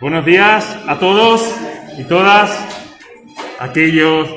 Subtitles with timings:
[0.00, 1.54] Buenos días a todos
[1.96, 2.50] y todas,
[3.60, 4.28] aquellos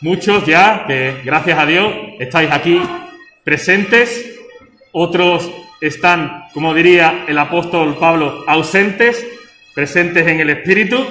[0.00, 2.80] muchos ya que gracias a Dios estáis aquí
[3.44, 4.40] presentes,
[4.92, 5.50] otros
[5.82, 9.26] están, como diría el apóstol Pablo, ausentes,
[9.74, 11.04] presentes en el Espíritu,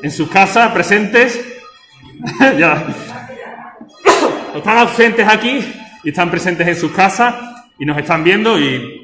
[0.00, 1.44] en sus casas, presentes,
[2.58, 2.86] ya.
[4.54, 5.60] Están ausentes aquí
[6.04, 7.34] y están presentes en sus casas
[7.76, 9.01] y nos están viendo y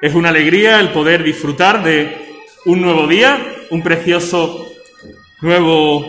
[0.00, 3.38] es una alegría el poder disfrutar de un nuevo día,
[3.70, 4.66] un precioso
[5.42, 6.04] nuevo,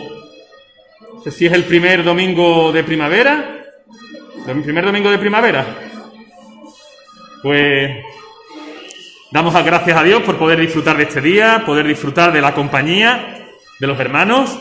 [1.14, 3.64] no sé si es el primer domingo de primavera,
[4.46, 5.66] el primer domingo de primavera.
[7.42, 7.90] Pues
[9.30, 12.54] damos las gracias a Dios por poder disfrutar de este día, poder disfrutar de la
[12.54, 13.46] compañía
[13.78, 14.58] de los hermanos,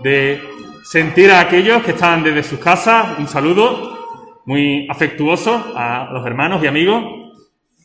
[0.00, 0.42] de
[0.82, 6.64] sentir a aquellos que están desde sus casas, un saludo muy afectuoso a los hermanos
[6.64, 7.29] y amigos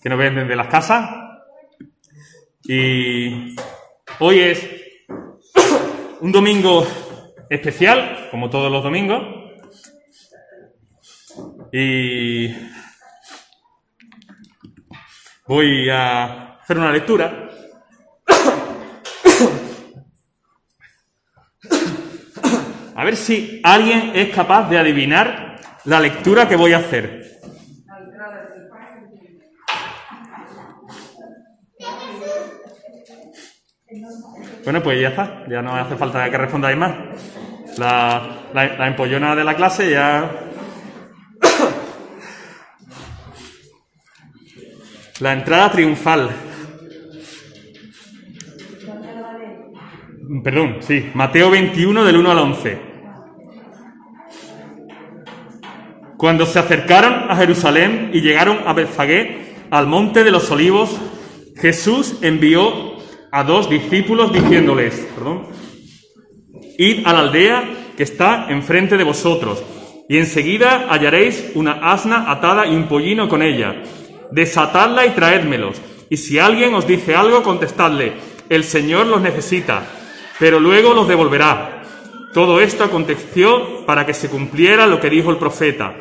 [0.05, 1.09] que nos ven desde las casas.
[2.62, 3.55] Y
[4.20, 4.70] hoy es
[6.21, 6.85] un domingo
[7.49, 9.24] especial, como todos los domingos.
[11.74, 12.55] Y
[15.48, 17.49] voy a hacer una lectura.
[22.96, 27.24] A ver si alguien es capaz de adivinar la lectura que voy a hacer.
[34.63, 36.93] Bueno, pues ya está, ya no hace falta que respondáis más.
[37.77, 40.32] La, la, empollona de la clase ya...
[45.21, 46.29] La entrada triunfal.
[50.43, 52.82] Perdón, sí, Mateo 21 del 1 al 11.
[56.18, 60.98] Cuando se acercaron a Jerusalén y llegaron a Betfagé, al monte de los olivos,
[61.55, 62.95] Jesús envió
[63.36, 65.47] a dos discípulos diciéndoles, perdón,
[66.78, 69.62] id a la aldea que está enfrente de vosotros,
[70.08, 73.84] y enseguida hallaréis una asna atada y un pollino con ella.
[74.32, 75.82] Desatadla y traédmelos.
[76.09, 78.14] Y si alguien os dice algo, contestadle,
[78.48, 79.84] el Señor los necesita,
[80.40, 81.84] pero luego los devolverá.
[82.34, 85.98] Todo esto aconteció para que se cumpliera lo que dijo el profeta.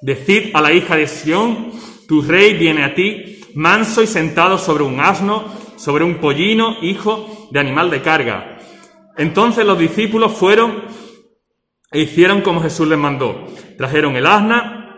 [0.00, 1.70] Decid a la hija de Sión,
[2.08, 7.48] tu rey viene a ti, manso y sentado sobre un asno, sobre un pollino, hijo
[7.50, 8.56] de animal de carga.
[9.16, 10.84] Entonces los discípulos fueron
[11.90, 13.46] e hicieron como Jesús les mandó.
[13.76, 14.96] Trajeron el asna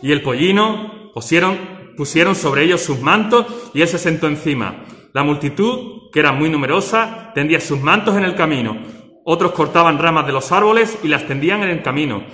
[0.00, 1.58] y el pollino, pusieron,
[1.98, 3.44] pusieron sobre ellos sus mantos
[3.74, 4.84] y él se sentó encima.
[5.12, 8.78] La multitud, que era muy numerosa, tendía sus mantos en el camino.
[9.26, 12.24] Otros cortaban ramas de los árboles y las tendían en el camino.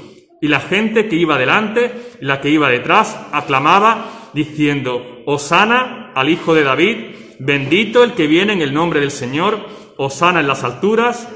[0.41, 1.91] Y la gente que iba delante
[2.21, 6.97] y la que iba detrás aclamaba diciendo, Osana al Hijo de David,
[7.39, 9.67] Bendito el que viene en el nombre del Señor,
[9.97, 11.29] Osana en las alturas.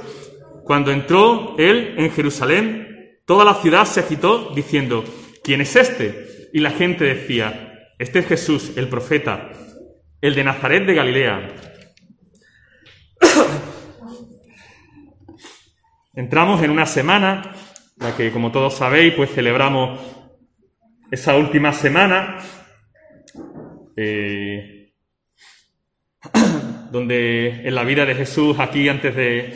[0.64, 5.04] Cuando entró él en Jerusalén, toda la ciudad se agitó diciendo,
[5.42, 6.48] ¿quién es este?
[6.52, 9.50] Y la gente decía, este es Jesús, el profeta,
[10.20, 11.48] el de Nazaret de Galilea.
[16.14, 17.52] Entramos en una semana,
[17.96, 20.00] la que como todos sabéis, pues celebramos
[21.10, 22.38] esa última semana.
[23.96, 24.79] Eh,
[26.90, 29.54] donde en la vida de Jesús aquí antes de,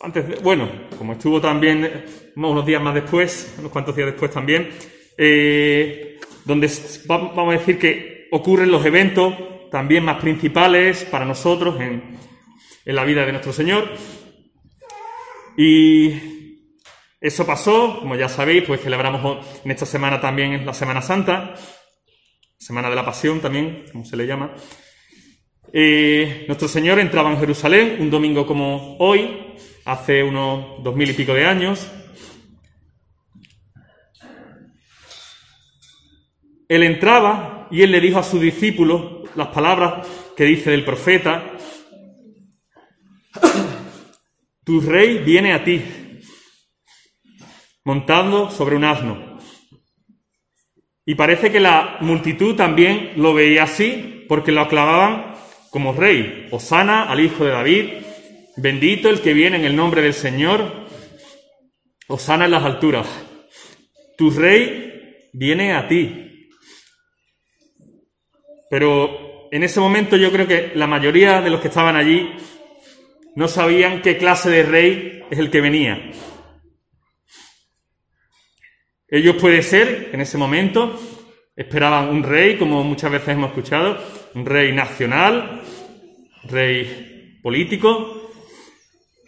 [0.00, 0.68] antes bueno,
[0.98, 2.04] como estuvo también
[2.36, 4.70] unos días más después, unos cuantos días después también,
[5.16, 6.70] eh, donde
[7.06, 9.34] vamos a decir que ocurren los eventos
[9.70, 12.16] también más principales para nosotros en,
[12.84, 13.88] en la vida de nuestro Señor.
[15.56, 16.12] Y
[17.20, 21.54] eso pasó, como ya sabéis, pues celebramos en esta semana también la Semana Santa.
[22.58, 24.54] Semana de la Pasión también, como se le llama.
[25.72, 29.54] Eh, nuestro Señor entraba en Jerusalén un domingo como hoy,
[29.84, 31.90] hace unos dos mil y pico de años.
[36.68, 40.06] Él entraba y él le dijo a sus discípulos las palabras
[40.36, 41.56] que dice del profeta,
[44.64, 45.82] tu rey viene a ti,
[47.84, 49.33] montando sobre un asno
[51.06, 55.34] y parece que la multitud también lo veía así, porque lo aclamaban
[55.70, 56.48] como rey.
[56.50, 57.90] Osana al hijo de David,
[58.56, 60.86] bendito el que viene en el nombre del Señor.
[62.08, 63.06] Osana en las alturas.
[64.16, 66.48] Tu rey viene a ti.
[68.70, 72.32] Pero en ese momento yo creo que la mayoría de los que estaban allí
[73.36, 76.10] no sabían qué clase de rey es el que venía.
[79.14, 80.98] Ellos puede ser, en ese momento,
[81.56, 83.96] Esperaban un rey, como muchas veces hemos escuchado,
[84.34, 85.62] un rey nacional,
[86.42, 88.32] rey político.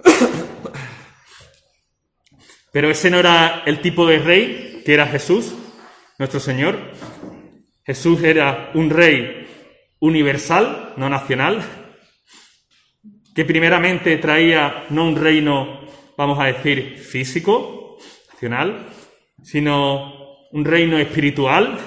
[2.73, 5.55] Pero ese no era el tipo de rey que era Jesús,
[6.19, 6.77] nuestro Señor.
[7.85, 9.47] Jesús era un rey
[10.01, 11.63] universal, no nacional,
[13.37, 15.87] que primeramente traía no un reino,
[16.17, 17.99] vamos a decir, físico,
[18.33, 18.96] nacional,
[19.47, 21.79] sino un reino espiritual.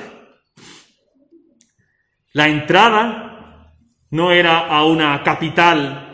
[2.31, 3.73] La entrada
[4.11, 6.13] no era a una capital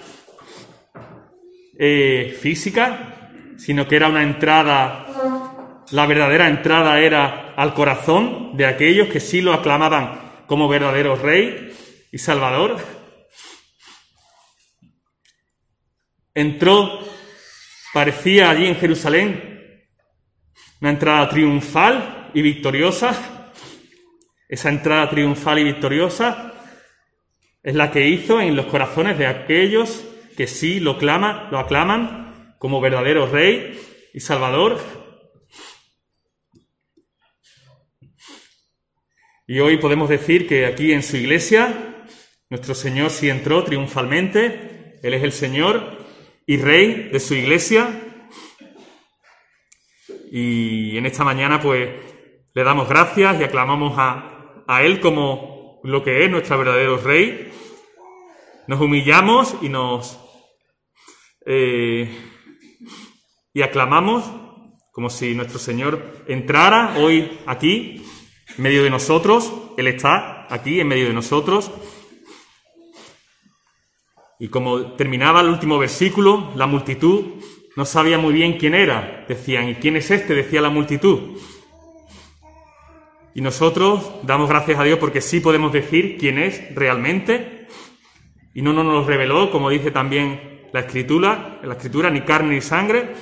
[1.77, 5.05] eh, física, sino que era una entrada,
[5.91, 11.71] la verdadera entrada era al corazón de aquellos que sí lo aclamaban como verdadero rey
[12.11, 12.77] y salvador.
[16.33, 17.01] Entró,
[17.93, 19.54] parecía allí en Jerusalén,
[20.81, 23.51] una entrada triunfal y victoriosa.
[24.47, 26.53] Esa entrada triunfal y victoriosa
[27.63, 30.05] es la que hizo en los corazones de aquellos
[30.37, 33.79] que sí lo, clama, lo aclaman como verdadero rey
[34.13, 34.79] y salvador.
[39.47, 42.05] Y hoy podemos decir que aquí en su iglesia
[42.49, 44.99] nuestro Señor sí entró triunfalmente.
[45.01, 46.05] Él es el Señor
[46.45, 48.04] y rey de su iglesia.
[50.37, 51.91] Y en esta mañana pues
[52.53, 57.53] le damos gracias y aclamamos a, a Él como lo que es nuestro verdadero rey.
[58.67, 60.19] Nos humillamos y nos...
[61.45, 62.13] Eh,
[63.53, 64.29] y aclamamos
[64.91, 68.05] como si nuestro Señor entrara hoy aquí,
[68.57, 69.53] en medio de nosotros.
[69.77, 71.71] Él está aquí, en medio de nosotros.
[74.37, 77.41] Y como terminaba el último versículo, la multitud
[77.75, 79.25] no sabía muy bien quién era.
[79.27, 80.33] Decían, ¿y quién es este?
[80.33, 81.37] Decía la multitud.
[83.33, 87.67] Y nosotros damos gracias a Dios porque sí podemos decir quién es realmente.
[88.53, 93.13] Y no nos reveló, como dice también la escritura, la escritura, ni carne ni sangre,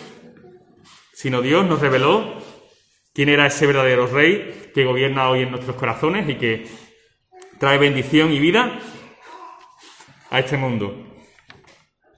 [1.14, 2.36] sino Dios nos reveló
[3.14, 6.68] quién era ese verdadero rey que gobierna hoy en nuestros corazones y que
[7.60, 8.80] trae bendición y vida
[10.30, 11.13] a este mundo.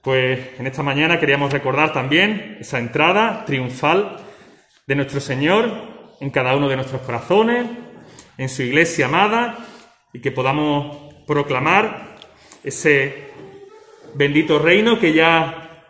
[0.06, 4.18] Pues en esta mañana queríamos recordar también esa entrada triunfal
[4.86, 5.68] de nuestro Señor
[6.20, 7.66] en cada uno de nuestros corazones,
[8.38, 9.58] en su iglesia amada,
[10.12, 12.18] y que podamos proclamar
[12.62, 13.32] ese
[14.14, 15.88] bendito reino que ya,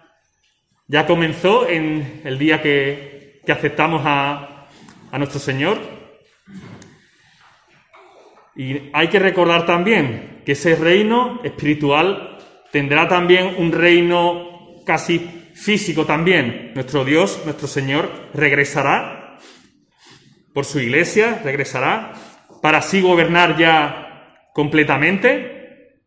[0.88, 4.66] ya comenzó en el día que, que aceptamos a,
[5.12, 5.76] a nuestro Señor.
[8.56, 12.35] Y hay que recordar también que ese reino espiritual
[12.76, 15.18] tendrá también un reino casi
[15.54, 16.72] físico también.
[16.74, 19.38] Nuestro Dios, nuestro Señor, regresará
[20.52, 22.12] por su iglesia, regresará
[22.60, 26.02] para así gobernar ya completamente.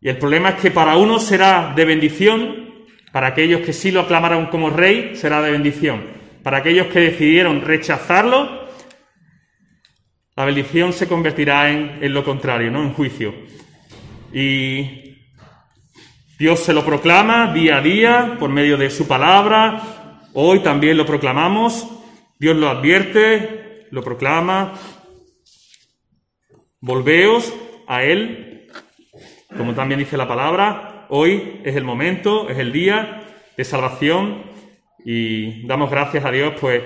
[0.00, 4.00] Y el problema es que para unos será de bendición, para aquellos que sí lo
[4.00, 6.06] aclamaron como rey, será de bendición.
[6.42, 8.68] Para aquellos que decidieron rechazarlo,
[10.34, 12.82] la bendición se convertirá en, lo contrario, ¿no?
[12.82, 13.32] En juicio.
[14.32, 15.09] Y
[16.40, 20.22] Dios se lo proclama día a día por medio de su palabra.
[20.32, 21.86] Hoy también lo proclamamos.
[22.38, 24.72] Dios lo advierte, lo proclama.
[26.80, 27.52] Volveos
[27.86, 28.70] a Él.
[29.54, 33.20] Como también dice la palabra, hoy es el momento, es el día
[33.54, 34.44] de salvación
[35.04, 36.82] y damos gracias a Dios pues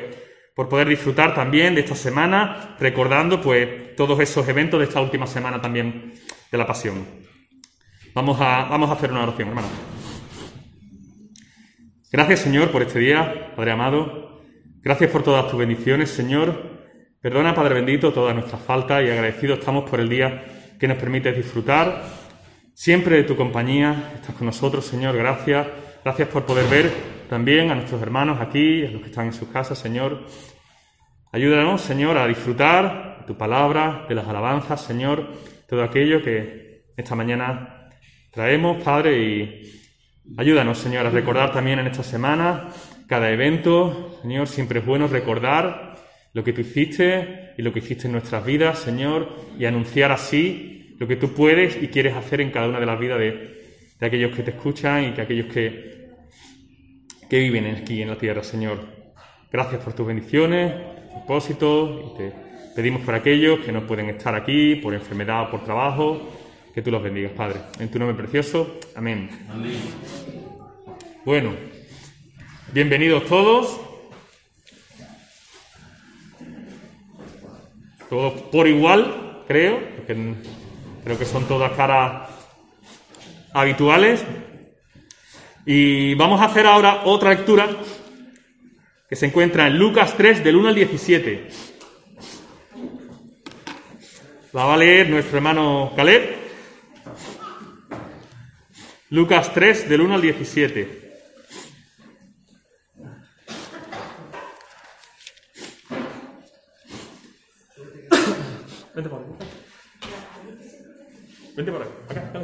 [0.57, 5.29] por poder disfrutar también de esta semana, recordando pues todos esos eventos de esta última
[5.29, 6.13] semana también
[6.51, 7.34] de la pasión.
[8.15, 9.67] Vamos a, vamos a hacer una oración, hermano.
[12.13, 14.41] Gracias, Señor, por este día, Padre amado.
[14.83, 16.55] Gracias por todas tus bendiciones, Señor.
[17.21, 20.45] Perdona, Padre bendito, todas nuestras faltas y agradecidos estamos por el día
[20.79, 22.05] que nos permites disfrutar
[22.73, 24.13] siempre de tu compañía.
[24.15, 25.17] Estás con nosotros, Señor.
[25.17, 25.67] Gracias.
[26.05, 26.93] Gracias por poder ver
[27.29, 30.25] también a nuestros hermanos aquí, a los que están en sus casas, Señor.
[31.33, 35.33] Ayúdanos, Señor, a disfrutar de tu palabra, de las alabanzas, Señor,
[35.69, 37.74] todo aquello que esta mañana
[38.35, 39.63] traemos, Padre, y
[40.37, 42.69] ayúdanos, Señor, a recordar también en esta semana
[43.07, 44.19] cada evento.
[44.23, 45.95] Señor, siempre es bueno recordar
[46.33, 50.97] lo que tú hiciste y lo que hiciste en nuestras vidas, Señor, y anunciar así
[50.99, 54.07] lo que tú puedes y quieres hacer en cada una de las vidas de, de
[54.07, 55.95] aquellos que te escuchan y de aquellos que
[57.29, 58.79] que viven aquí en la tierra, Señor.
[59.51, 60.73] Gracias por tus bendiciones,
[61.11, 62.33] propósitos, y te
[62.75, 66.29] pedimos por aquellos que no pueden estar aquí por enfermedad o por trabajo,
[66.75, 67.61] que tú los bendigas, Padre.
[67.79, 69.31] En tu nombre precioso, amén.
[69.49, 69.77] amén.
[71.25, 71.55] Bueno,
[72.73, 73.81] bienvenidos todos.
[78.11, 80.35] Todos por igual, creo, porque
[81.05, 82.29] creo que son todas caras
[83.53, 84.25] habituales.
[85.65, 87.69] Y vamos a hacer ahora otra lectura
[89.09, 91.49] que se encuentra en Lucas 3 del 1 al 17.
[94.53, 96.44] La va a leer nuestro hermano Caleb.
[99.15, 101.13] Lucas 3 del 1 al 17.
[108.93, 109.31] Vente por aquí.
[111.55, 111.93] Vente por aquí.
[112.09, 112.41] Acá, acá.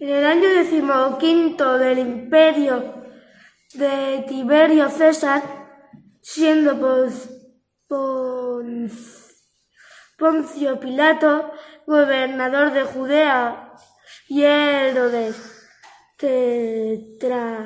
[0.00, 3.01] En el año decimoquinto del imperio
[3.74, 5.42] de Tiberio César,
[6.20, 6.78] siendo
[10.18, 11.52] Poncio Pilato
[11.86, 13.72] gobernador de Judea
[14.28, 15.36] y Herodes
[16.16, 17.58] tetra,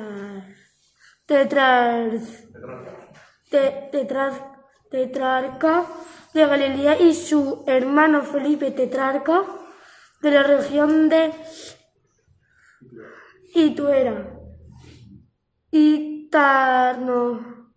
[1.27, 2.19] tetrar-
[3.49, 5.85] te- tetrar- tetrarca
[6.33, 9.43] de Galilea y su hermano Felipe tetrarca
[10.21, 11.31] de la región de
[13.53, 14.36] Ituera
[15.77, 17.71] y Tarno,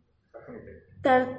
[1.02, 1.38] Tar-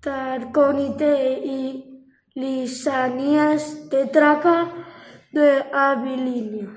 [0.00, 2.04] Tarconite y
[2.34, 4.70] Lisanías tetraca
[5.32, 6.70] de Abilinio.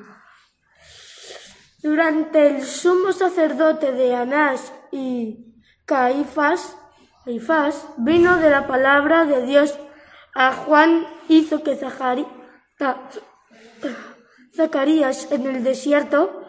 [1.83, 6.77] Durante el sumo sacerdote de Anás y Caifás,
[7.25, 9.77] Caifás vino de la palabra de Dios
[10.33, 11.77] a Juan, hizo que
[14.55, 16.47] Zacarías en el desierto,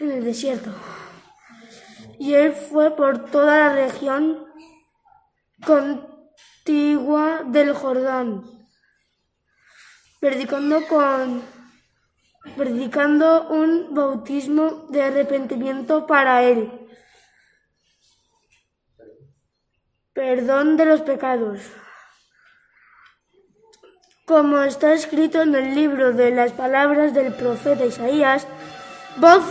[0.00, 0.70] en el desierto.
[2.18, 4.46] Y él fue por toda la región
[5.64, 8.44] contigua del Jordán,
[10.20, 11.42] predicando con
[12.54, 16.70] predicando un bautismo de arrepentimiento para él.
[20.12, 21.60] Perdón de los pecados.
[24.24, 28.46] Como está escrito en el libro de las palabras del profeta Isaías,
[29.18, 29.44] voz,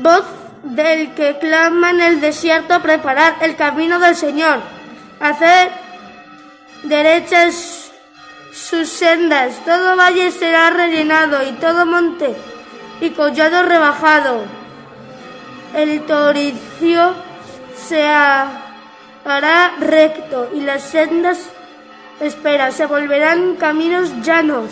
[0.00, 0.24] voz
[0.62, 4.60] del que clama en el desierto, preparar el camino del Señor,
[5.20, 5.70] hacer
[6.84, 7.90] derechas
[8.52, 12.34] sus sendas, todo valle será rellenado y todo monte
[13.00, 14.44] y collado rebajado.
[15.74, 17.14] El toricio
[17.88, 18.46] se ha-
[19.24, 21.38] hará recto y las sendas
[22.20, 24.70] espera, se volverán caminos llanos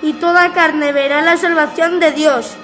[0.00, 2.56] y toda carne verá la salvación de Dios.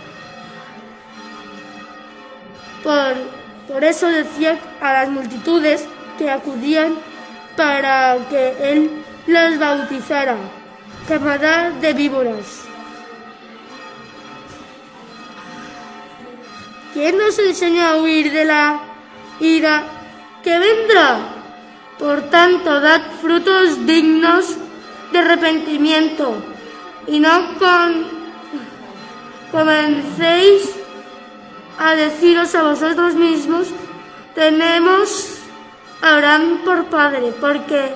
[2.84, 3.14] Por,
[3.66, 5.86] por eso decía a las multitudes
[6.18, 6.94] que acudían
[7.56, 10.36] para que él las bautizara,
[11.08, 12.64] camada de víboras.
[16.92, 18.80] ¿Quién nos enseña a huir de la
[19.40, 19.82] ira
[20.42, 21.18] que vendrá?
[21.98, 24.56] Por tanto, dad frutos dignos
[25.10, 26.36] de arrepentimiento
[27.06, 28.06] y no con,
[29.50, 30.83] comencéis
[31.78, 33.68] a deciros a vosotros mismos,
[34.34, 35.38] tenemos
[36.02, 37.92] a Abraham por padre, porque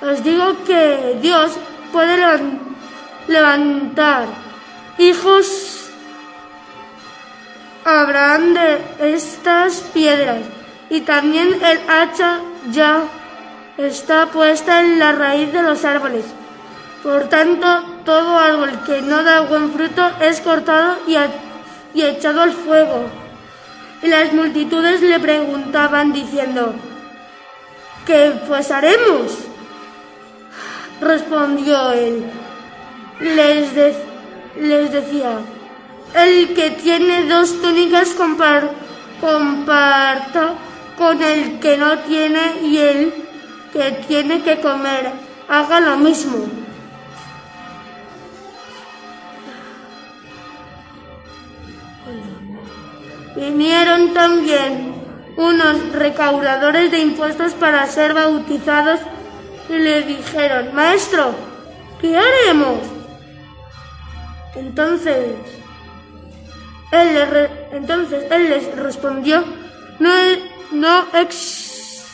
[0.00, 1.52] os digo que Dios
[1.92, 2.58] puede levan-
[3.28, 4.26] levantar
[4.98, 5.90] hijos
[7.84, 10.42] a Abraham de estas piedras,
[10.90, 13.04] y también el hacha ya
[13.76, 16.24] está puesta en la raíz de los árboles.
[17.02, 21.16] Por tanto, todo árbol que no da buen fruto es cortado y,
[21.96, 23.06] y echado al fuego.
[24.02, 26.74] Y las multitudes le preguntaban diciendo,
[28.06, 29.38] ¿qué pues haremos?
[31.00, 32.24] Respondió él,
[33.20, 33.72] les,
[34.60, 35.38] les decía,
[36.14, 38.70] el que tiene dos túnicas compar-
[39.20, 40.54] comparta
[40.98, 43.14] con el que no tiene y el
[43.72, 45.10] que tiene que comer
[45.48, 46.46] haga lo mismo.
[53.36, 54.94] Vinieron también
[55.36, 59.00] unos recaudadores de impuestos para ser bautizados
[59.68, 61.34] y le dijeron, Maestro,
[62.00, 62.78] ¿qué haremos?
[64.54, 65.34] Entonces,
[66.92, 69.44] él, les entonces él les respondió,
[69.98, 70.10] no,
[70.72, 72.04] no ex-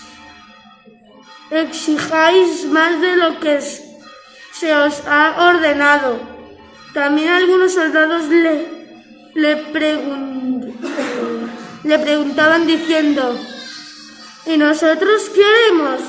[1.52, 6.18] exijáis más de lo que se os ha ordenado.
[6.94, 8.66] También algunos soldados le,
[9.34, 10.71] le, pregun-
[11.84, 13.38] le preguntaban diciendo,
[14.46, 16.00] ¿y nosotros qué haremos?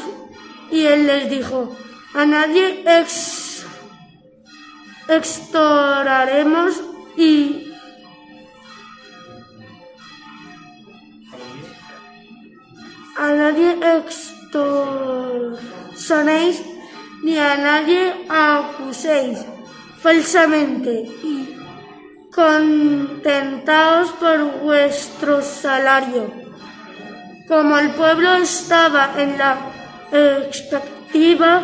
[0.72, 1.76] Y él les dijo,
[2.14, 3.66] a nadie ex
[5.08, 6.82] extoraremos
[7.18, 7.74] y
[13.18, 16.62] a nadie extorsionéis
[17.24, 19.40] ni a nadie acuséis
[20.02, 21.63] falsamente y
[22.34, 26.32] contentaos por vuestro salario.
[27.48, 29.58] Como el pueblo estaba en la
[30.46, 31.62] expectativa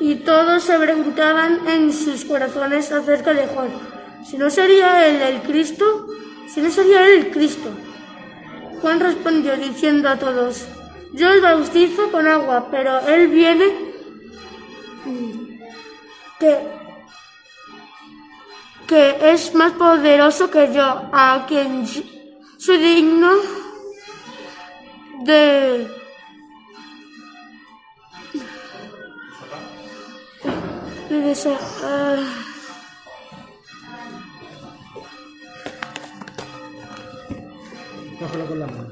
[0.00, 3.68] y todos se preguntaban en sus corazones acerca de Juan,
[4.24, 6.08] si no sería él el Cristo,
[6.52, 7.70] si no sería él el Cristo.
[8.80, 10.66] Juan respondió diciendo a todos,
[11.12, 13.92] yo os bautizo con agua, pero él viene
[16.38, 16.58] que,
[18.86, 21.86] que es más poderoso que yo, a quien
[22.58, 23.30] soy digno
[25.24, 25.88] de
[31.08, 32.16] de desa- ah,
[38.18, 38.88] Cógelo con la mano.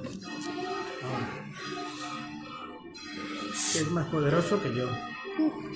[3.75, 4.89] Es más poderoso que yo.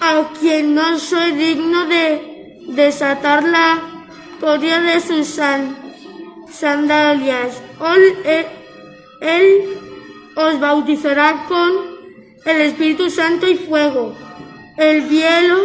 [0.00, 3.78] a quien no soy digno de desatar la
[4.44, 5.74] correa de sus san-
[6.52, 7.62] sandalias.
[8.26, 8.46] Él,
[9.22, 9.78] él-
[10.36, 11.70] os bautizará con
[12.44, 14.14] el Espíritu Santo y fuego.
[14.76, 15.60] El hielo,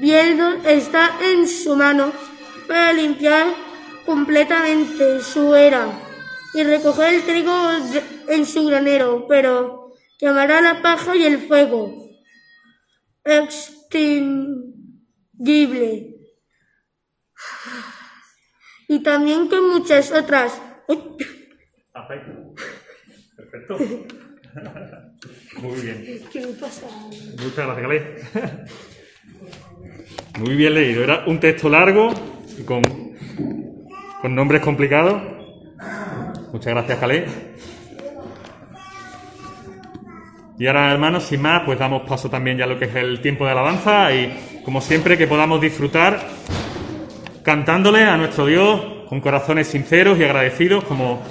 [0.00, 2.12] hielo está en su mano
[2.68, 3.48] para limpiar
[4.06, 5.88] completamente su era
[6.54, 7.52] y recoger el trigo
[8.28, 11.92] en su granero, pero quemará la paja y el fuego
[13.24, 16.17] extinguible.
[18.88, 20.60] Y también que muchas otras.
[23.36, 23.76] Perfecto.
[25.60, 26.22] Muy bien.
[26.32, 26.86] ¿Qué me pasa?
[27.42, 28.16] Muchas gracias, Calé.
[30.38, 31.04] Muy bien leído.
[31.04, 32.10] Era un texto largo
[32.56, 32.82] y con,
[34.22, 35.22] con nombres complicados.
[36.52, 37.26] Muchas gracias, Calé.
[40.58, 43.20] Y ahora, hermanos, sin más, pues damos paso también ya a lo que es el
[43.20, 46.20] tiempo de alabanza y, como siempre, que podamos disfrutar
[47.48, 51.22] cantándole a nuestro Dios con corazones sinceros y agradecidos como,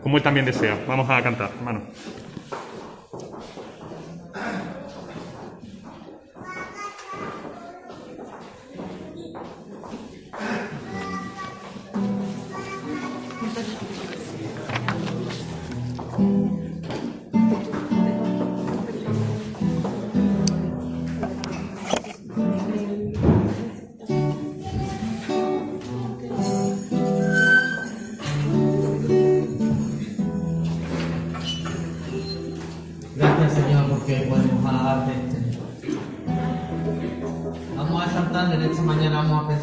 [0.00, 0.78] como Él también desea.
[0.86, 1.82] Vamos a cantar, hermanos.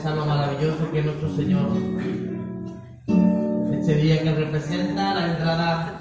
[0.03, 1.67] Pensar lo maravilloso que es nuestro Señor.
[3.71, 5.99] Este día que representa la entrada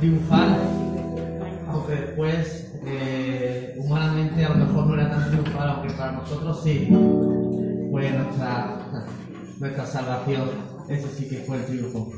[0.00, 0.58] triunfal,
[1.68, 6.88] aunque después eh, humanamente a lo mejor no era tan triunfal, aunque para nosotros sí,
[7.92, 8.78] fue nuestra,
[9.60, 10.50] nuestra salvación.
[10.88, 12.10] Ese sí que fue el triunfo.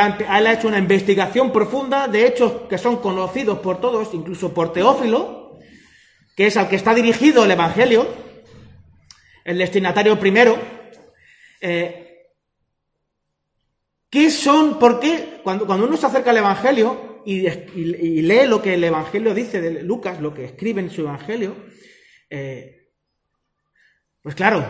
[0.00, 4.52] Ha, él ha hecho una investigación profunda de hechos que son conocidos por todos, incluso
[4.52, 5.58] por Teófilo,
[6.36, 8.08] que es al que está dirigido el Evangelio,
[9.44, 10.58] el destinatario primero.
[11.60, 12.06] Eh,
[14.08, 14.78] ¿Qué son?
[14.78, 15.40] ¿Por qué?
[15.44, 20.20] Cuando, uno se acerca al Evangelio y lee lo que el Evangelio dice de Lucas,
[20.20, 21.54] lo que escribe en su Evangelio,
[22.30, 22.80] eh,
[24.22, 24.64] pues claro,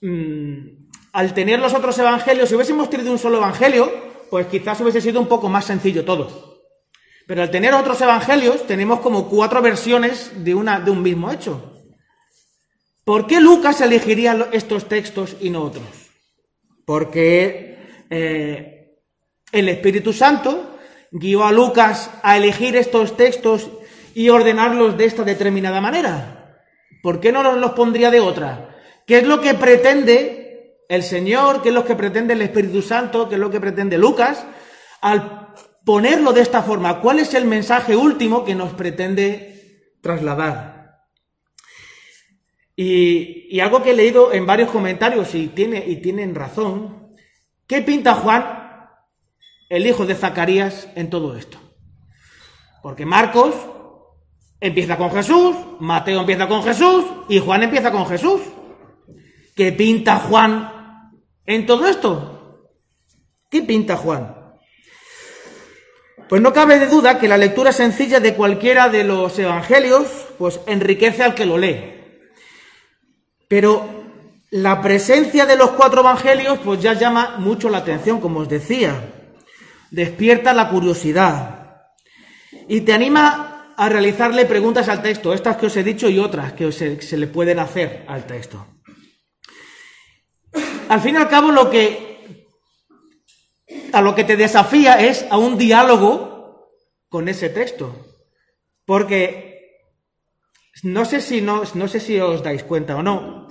[0.00, 5.00] mm, al tener los otros Evangelios, si hubiésemos tenido un solo Evangelio, pues quizás hubiese
[5.00, 6.50] sido un poco más sencillo todo.
[7.26, 11.74] Pero al tener otros Evangelios, tenemos como cuatro versiones de, una, de un mismo hecho.
[13.04, 15.84] ¿Por qué Lucas elegiría estos textos y no otros?
[16.84, 18.96] Porque eh,
[19.52, 20.78] el Espíritu Santo
[21.10, 23.70] guió a Lucas a elegir estos textos
[24.14, 26.64] y ordenarlos de esta determinada manera.
[27.02, 28.76] ¿Por qué no los pondría de otra?
[29.06, 30.39] ¿Qué es lo que pretende
[30.90, 31.62] el Señor?
[31.62, 33.28] ¿Qué es lo que pretende el Espíritu Santo?
[33.28, 34.44] ¿Qué es lo que pretende Lucas?
[35.00, 40.98] Al ponerlo de esta forma, ¿cuál es el mensaje último que nos pretende trasladar?
[42.74, 47.14] Y, y algo que he leído en varios comentarios y, tiene, y tienen razón,
[47.68, 48.88] ¿qué pinta Juan,
[49.68, 51.58] el hijo de Zacarías, en todo esto?
[52.82, 53.54] Porque Marcos
[54.58, 58.40] empieza con Jesús, Mateo empieza con Jesús y Juan empieza con Jesús.
[59.54, 60.79] ¿Qué pinta Juan
[61.54, 62.70] en todo esto?
[63.50, 64.36] ¿Qué pinta Juan?
[66.28, 70.06] Pues no cabe de duda que la lectura sencilla de cualquiera de los evangelios
[70.38, 71.94] pues enriquece al que lo lee.
[73.48, 74.04] Pero
[74.50, 78.94] la presencia de los cuatro evangelios pues ya llama mucho la atención, como os decía.
[79.90, 81.82] Despierta la curiosidad
[82.68, 86.52] y te anima a realizarle preguntas al texto, estas que os he dicho y otras
[86.52, 88.64] que se, se le pueden hacer al texto.
[90.90, 92.36] Al fin y al cabo lo que
[93.92, 96.72] a lo que te desafía es a un diálogo
[97.08, 97.94] con ese texto.
[98.84, 99.78] Porque
[100.82, 103.46] no sé si no, no sé si os dais cuenta o no.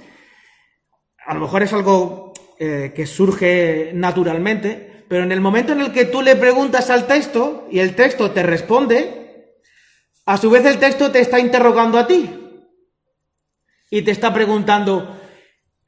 [1.25, 5.93] A lo mejor es algo eh, que surge naturalmente, pero en el momento en el
[5.93, 9.55] que tú le preguntas al texto y el texto te responde,
[10.25, 12.29] a su vez el texto te está interrogando a ti
[13.89, 15.18] y te está preguntando,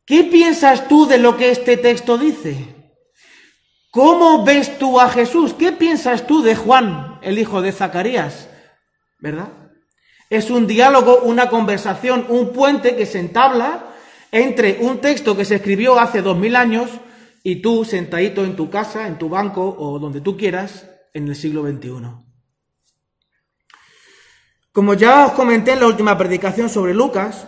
[0.05, 2.75] ¿qué piensas tú de lo que este texto dice?
[3.91, 5.53] ¿Cómo ves tú a Jesús?
[5.53, 8.49] ¿Qué piensas tú de Juan, el hijo de Zacarías?
[9.19, 9.49] ¿Verdad?
[10.29, 13.87] Es un diálogo, una conversación, un puente que se entabla
[14.31, 16.89] entre un texto que se escribió hace dos mil años
[17.43, 21.35] y tú sentadito en tu casa, en tu banco o donde tú quieras en el
[21.35, 21.91] siglo XXI.
[24.71, 27.47] Como ya os comenté en la última predicación sobre Lucas,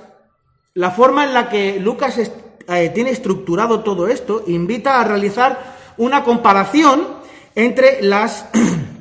[0.74, 2.18] la forma en la que Lucas
[2.68, 7.08] eh, tiene estructurado todo esto invita a realizar una comparación
[7.56, 8.48] entre las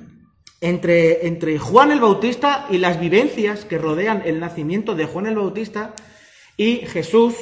[0.60, 5.36] entre, entre Juan el Bautista y las vivencias que rodean el nacimiento de Juan el
[5.36, 5.94] Bautista
[6.56, 7.34] y Jesús,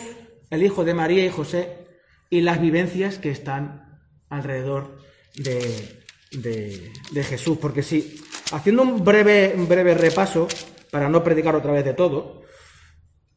[0.50, 1.87] el hijo de María y José,
[2.30, 4.98] y las vivencias que están alrededor
[5.37, 7.59] de, de- Jesús.
[7.61, 10.46] Porque si, haciendo un breve, un breve repaso,
[10.90, 12.42] para no predicar otra vez de todo,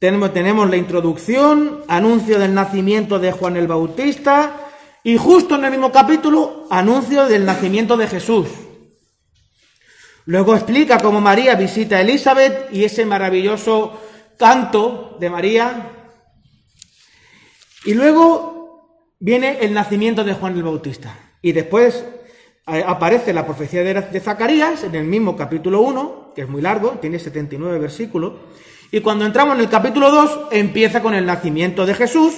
[0.03, 4.67] tenemos, tenemos la introducción, anuncio del nacimiento de Juan el Bautista,
[5.01, 8.47] y justo en el mismo capítulo, anuncio del nacimiento de Jesús.
[10.25, 13.97] Luego explica cómo María visita a Elizabeth y ese maravilloso
[14.37, 15.91] canto de María.
[17.85, 21.17] Y luego viene el nacimiento de Juan el Bautista.
[21.41, 22.03] Y después
[22.67, 26.89] eh, aparece la profecía de, Zacarías en el mismo capítulo 1, que es muy largo,
[26.99, 28.33] tiene 79 versículos.
[28.93, 32.35] Y cuando entramos en el capítulo 2, empieza con el nacimiento de Jesús,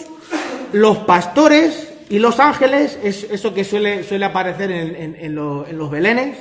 [0.72, 5.68] los pastores y los ángeles, es eso que suele, suele aparecer en, en- en lo-
[5.68, 6.38] en los belenes,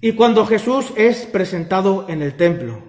[0.00, 2.80] y cuando Jesús es presentado en el templo.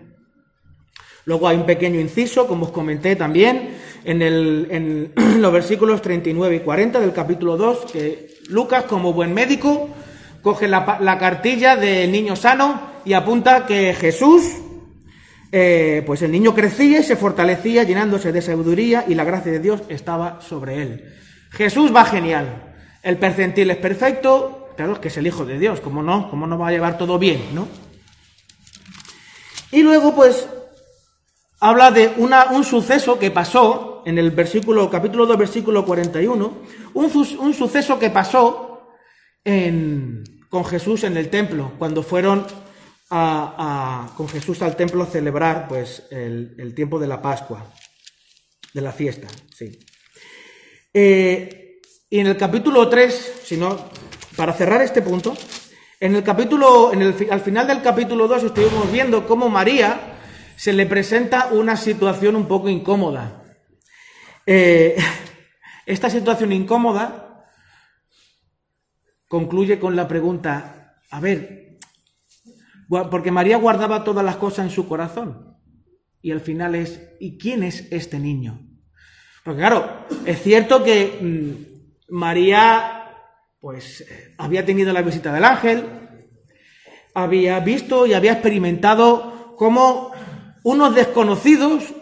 [1.25, 3.75] Luego hay un pequeño inciso, como os comenté también,
[4.06, 9.34] en, el- en los versículos 39 y 40 del capítulo 2, que Lucas, como buen
[9.34, 9.89] médico,
[10.43, 14.43] coge la, la cartilla del niño sano y apunta que Jesús,
[15.52, 19.60] eh, pues el niño crecía y se fortalecía llenándose de sabiduría y la gracia de
[19.60, 21.14] Dios estaba sobre él.
[21.52, 22.76] Jesús va genial.
[23.02, 26.30] El percentil es perfecto, claro, que es el Hijo de Dios, ¿cómo no?
[26.30, 27.68] ¿Cómo no va a llevar todo bien, no?
[29.72, 30.48] Y luego, pues,
[31.60, 36.54] habla de un suceso que pasó en el versículo, capítulo 2, versículo 41,
[36.94, 37.06] un,
[37.40, 38.90] un suceso que pasó
[39.44, 42.46] en- con Jesús en el templo, cuando fueron
[43.10, 47.65] a- con Jesús al templo a celebrar pues, el, el tiempo de la Pascua,
[48.74, 49.80] de la fiesta, sí.
[50.93, 53.78] Eh, y en el capítulo 3, si no,
[54.36, 55.36] para cerrar este punto,
[56.00, 60.15] en el capítulo, en el, al final del capítulo 2 estuvimos viendo cómo María
[60.56, 63.43] se le presenta una situación un poco incómoda.
[64.45, 64.95] Eh,
[65.86, 67.45] esta situación incómoda
[69.28, 71.69] concluye con la pregunta, a ver,
[72.89, 75.58] porque María guardaba todas las cosas en su corazón.
[76.21, 78.67] Y al final es, ¿y quién es este niño?
[79.43, 83.15] Porque claro, es cierto que mm, María,
[83.60, 85.86] pues, eh, había tenido la visita del ángel,
[87.13, 90.12] había visto y había experimentado cómo
[90.63, 91.93] unos desconocidos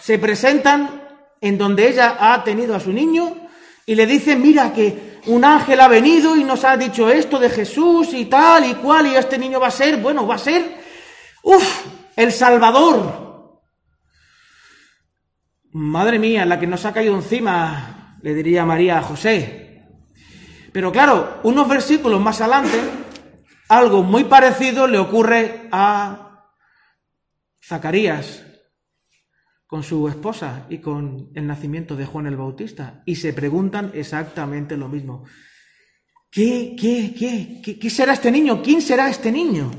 [0.00, 1.02] se presentan
[1.40, 3.48] en donde ella ha tenido a su niño
[3.86, 7.50] y le dicen, mira que un ángel ha venido y nos ha dicho esto de
[7.50, 10.78] Jesús y tal y cual y este niño va a ser, bueno, va a ser,
[11.42, 13.60] uff, el Salvador.
[15.72, 19.82] Madre mía, la que nos ha caído encima, le diría María a José.
[20.72, 22.80] Pero claro, unos versículos más adelante,
[23.68, 26.44] algo muy parecido le ocurre a
[27.62, 28.44] Zacarías
[29.66, 33.02] con su esposa y con el nacimiento de Juan el Bautista.
[33.06, 35.24] Y se preguntan exactamente lo mismo.
[36.30, 38.60] ¿Qué, qué, qué, qué, será este niño?
[38.62, 39.70] ¿Quién será este niño?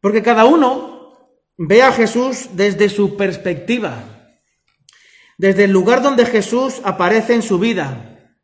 [0.00, 4.28] Porque cada uno ve a Jesús desde su perspectiva,
[5.38, 8.34] desde el lugar donde Jesús aparece en su vida.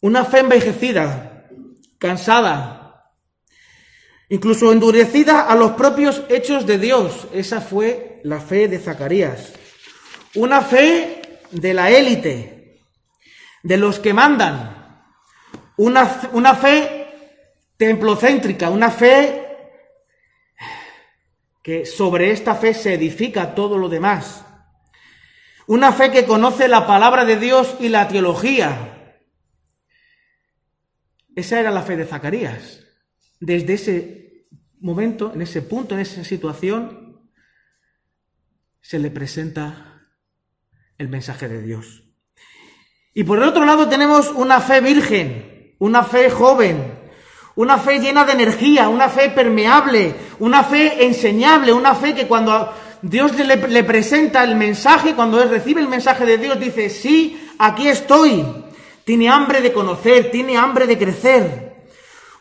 [0.00, 1.48] Una fe envejecida,
[1.98, 2.83] cansada,
[4.28, 7.28] incluso endurecida a los propios hechos de Dios.
[7.32, 9.52] Esa fue la fe de Zacarías.
[10.34, 12.80] Una fe de la élite,
[13.62, 15.02] de los que mandan.
[15.76, 17.06] Una, una fe
[17.76, 19.40] templocéntrica, una fe
[21.62, 24.44] que sobre esta fe se edifica todo lo demás.
[25.66, 29.16] Una fe que conoce la palabra de Dios y la teología.
[31.34, 32.83] Esa era la fe de Zacarías.
[33.44, 34.46] Desde ese
[34.80, 37.28] momento, en ese punto, en esa situación,
[38.80, 40.08] se le presenta
[40.96, 42.04] el mensaje de Dios.
[43.12, 46.94] Y por el otro lado tenemos una fe virgen, una fe joven,
[47.56, 52.72] una fe llena de energía, una fe permeable, una fe enseñable, una fe que cuando
[53.02, 57.88] Dios le, presenta el mensaje, cuando él recibe el mensaje de Dios, dice, sí, aquí
[57.88, 58.42] estoy.
[59.04, 61.63] Tiene hambre de conocer, tiene hambre de crecer.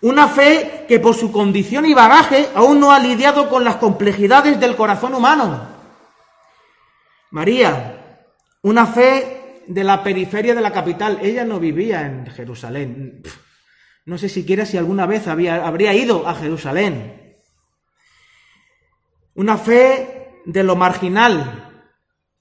[0.04, 4.60] Una fe que por su condición y bagaje aún no ha lidiado con las complejidades
[4.60, 5.66] del corazón humano.
[7.32, 8.26] María,
[8.64, 11.20] una fe de la periferia de la capital.
[11.22, 13.24] Ella no vivía en Jerusalén.
[14.06, 17.38] No sé siquiera si alguna vez había, habría ido a Jerusalén.
[19.36, 21.86] Una fe de lo marginal,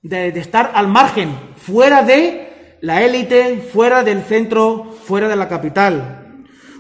[0.03, 5.49] de, de estar al margen, fuera de la élite, fuera del centro, fuera de la
[5.49, 6.22] capital.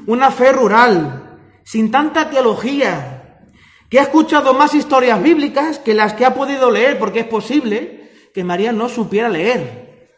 [0.07, 3.47] Una fe rural, sin tanta teología,
[3.89, 8.11] que ha escuchado más historias bíblicas que las que ha podido leer, porque es posible
[8.33, 10.09] que María no supiera leer.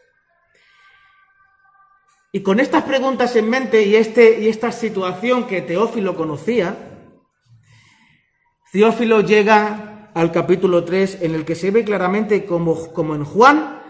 [2.31, 6.75] Y con estas preguntas en mente y, este, y esta situación que Teófilo conocía,
[8.71, 13.81] Teófilo llega al capítulo 3 en el que se ve claramente como, como en Juan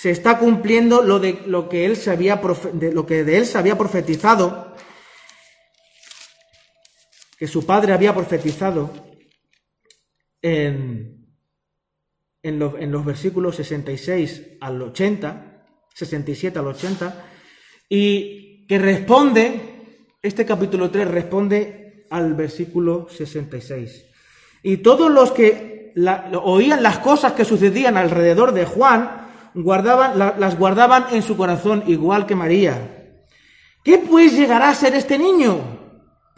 [0.00, 2.40] se está cumpliendo lo, de, lo, que él se había
[2.72, 4.74] de, lo que de él se había profetizado,
[7.40, 8.92] que su padre había profetizado
[10.42, 11.26] en,
[12.42, 15.64] en, lo- en los versículos 66 al 80,
[15.94, 17.24] 67 al 80,
[17.88, 19.60] y que responde,
[20.20, 24.04] este capítulo 3 responde al versículo 66.
[24.62, 25.94] Y todos los que
[26.44, 31.84] oían las cosas que sucedían alrededor de Juan, guardaban, la- las guardaban en su corazón,
[31.86, 33.16] igual que María.
[33.82, 35.79] ¿Qué pues llegará a ser este niño?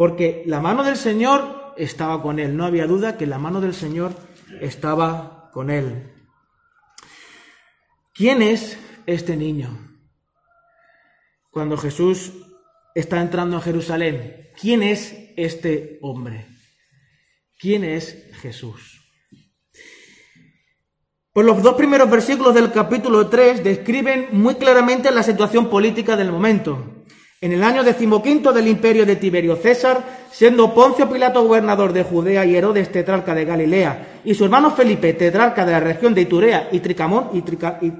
[0.03, 2.57] Porque la mano del Señor estaba con él.
[2.57, 4.13] No había duda que la mano del Señor
[4.61, 6.11] estaba con él.
[8.13, 8.77] ¿Quién es
[9.07, 9.79] este niño?
[11.53, 12.33] Cuando Jesús
[12.97, 16.49] está entrando a Jerusalén, ¿quién es este hombre?
[17.61, 19.09] ¿Quién es Jesús?
[21.33, 26.33] Pues los dos primeros versículos del capítulo 3 describen muy claramente la situación política del
[26.33, 27.02] momento.
[27.43, 32.47] En el año decimoquinto del imperio de Tiberio César, siendo Poncio Pilato gobernador de Judea
[32.47, 36.69] y Herodes tetrarca de Galilea, y su hermano Felipe tetrarca de la región de Iturea
[36.71, 37.93] y Tricamón y, Trica- y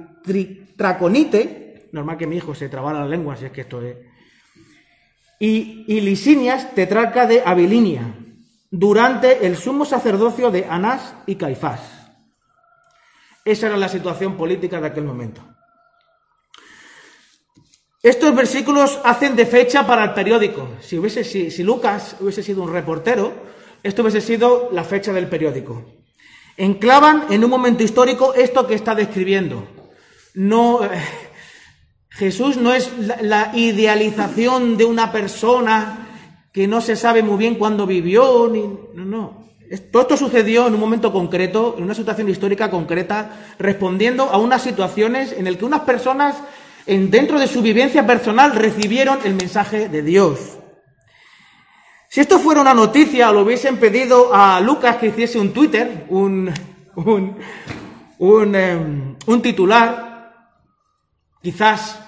[1.91, 3.97] normal que mi hijo se trabara la lengua si es que esto es,
[5.39, 8.15] y, y Lisinias tetrarca de Abilinia,
[8.71, 11.81] durante el sumo sacerdocio de Anás y Caifás.
[13.43, 15.41] Esa era la situación política de aquel momento.
[18.03, 20.71] Estos versículos hacen de fecha para el periódico.
[20.81, 23.31] Si, hubiese, Lucas hubiese sido un reportero,
[23.81, 25.85] esto hubiese sido la fecha del periódico.
[26.57, 29.65] Enclavan en un momento histórico esto que está describiendo.
[30.33, 30.89] No, eh,
[32.09, 32.91] Jesús no es
[33.21, 36.09] la, idealización de una persona
[36.51, 38.51] que no se sabe muy bien cuándo vivió,
[38.93, 39.43] no, no.
[39.91, 44.61] Todo esto sucedió en un momento concreto, en una situación histórica concreta, respondiendo a unas
[44.61, 46.35] situaciones en las que unas personas,
[46.85, 50.39] en, dentro de su vivencia personal, recibieron el mensaje de Dios.
[52.09, 56.53] Si esto fuera una noticia, lo hubiesen pedido a Lucas que hiciese un Twitter, un,
[56.95, 57.37] un,
[58.19, 60.31] un, em, un titular,
[61.41, 61.99] quizás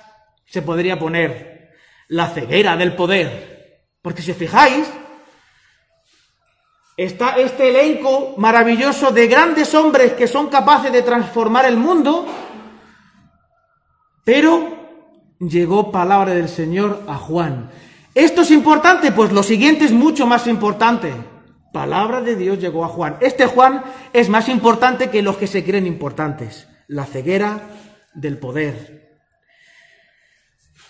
[0.45, 1.73] se podría poner
[2.09, 3.81] la ceguera del poder.
[4.01, 4.87] Porque si os fijáis,
[6.95, 12.25] está este elenco maravilloso de grandes hombres que son capaces de transformar el mundo,
[14.25, 14.75] pero
[15.39, 17.71] llegó palabra del Señor a Juan.
[18.13, 19.13] ¿Esto es importante?
[19.13, 21.13] Pues lo siguiente es mucho más importante.
[21.71, 23.17] Palabra de Dios llegó a Juan.
[23.21, 26.67] Este Juan es más importante que los que se creen importantes.
[26.87, 27.61] La ceguera
[28.13, 29.17] del poder.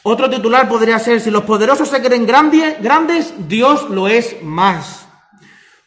[0.04, 5.08] Otro titular podría ser, si los poderosos se creen grande- grandes, Dios lo es más.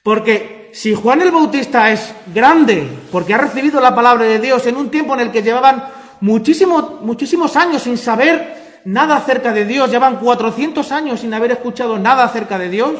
[0.02, 4.76] Porque si Juan el Bautista es grande, porque ha recibido la palabra de Dios en
[4.76, 5.84] un tiempo en el que llevaban
[6.20, 11.98] muchísimo- muchísimos años sin saber nada acerca de Dios, llevan 400 años sin haber escuchado
[11.98, 12.94] nada acerca de Dios,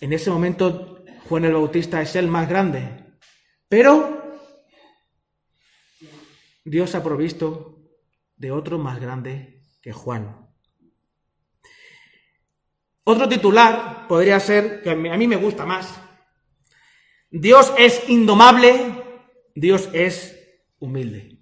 [0.00, 3.18] en ese momento Juan el Bautista es el más grande.
[3.68, 4.38] Pero
[6.64, 7.78] Dios ha provisto
[8.36, 10.46] de otro más grande que Juan.
[13.04, 16.00] Otro titular podría ser, que a mí me gusta más,
[17.30, 19.04] Dios es indomable,
[19.54, 20.36] Dios es
[20.78, 21.35] humilde.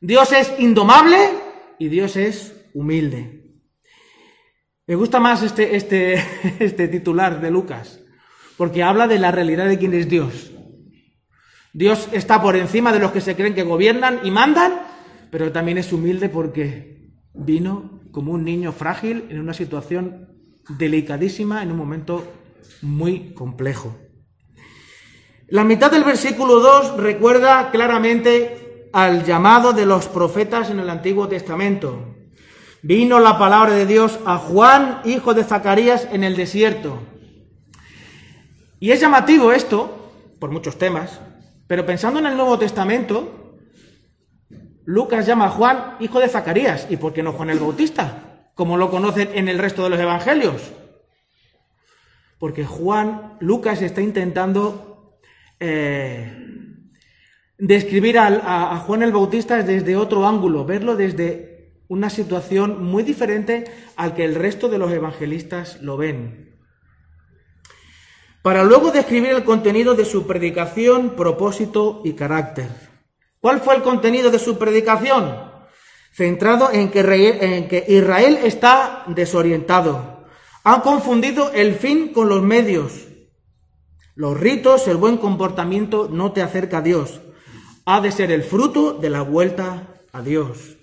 [0.00, 1.16] Dios es indomable
[1.78, 3.44] y Dios es humilde.
[4.86, 6.22] Me gusta más este, este,
[6.60, 8.00] este titular de Lucas,
[8.56, 10.52] porque habla de la realidad de quién es Dios.
[11.72, 14.80] Dios está por encima de los que se creen que gobiernan y mandan,
[15.30, 20.28] pero también es humilde porque vino como un niño frágil en una situación
[20.78, 22.32] delicadísima, en un momento
[22.82, 23.96] muy complejo.
[25.48, 28.65] La mitad del versículo 2 recuerda claramente
[28.96, 32.14] al llamado de los profetas en el Antiguo Testamento.
[32.80, 36.98] Vino la palabra de Dios a Juan, hijo de Zacarías, en el desierto.
[38.80, 41.20] Y es llamativo esto, por muchos temas,
[41.66, 43.58] pero pensando en el Nuevo Testamento,
[44.86, 46.86] Lucas llama a Juan hijo de Zacarías.
[46.88, 48.48] ¿Y por qué no Juan el Bautista?
[48.54, 50.72] Como lo conocen en el resto de los evangelios.
[52.38, 55.18] Porque Juan, Lucas está intentando
[55.60, 56.55] eh,
[57.58, 63.64] describir a, Juan el Bautista desde otro ángulo, verlo desde una situación muy diferente
[63.96, 66.56] al que el resto de los evangelistas lo ven.
[68.42, 72.68] Para luego describir el contenido de su predicación, propósito y carácter.
[73.40, 75.50] ¿Cuál fue el contenido de su predicación?
[76.12, 77.00] Centrado en que,
[77.40, 80.24] en que Israel está desorientado.
[80.64, 83.06] Han confundido el fin con los medios.
[84.14, 87.20] Los ritos, el buen comportamiento no te acerca a Dios.
[87.86, 90.76] Ha de ser el fruto de la vuelta a Dios.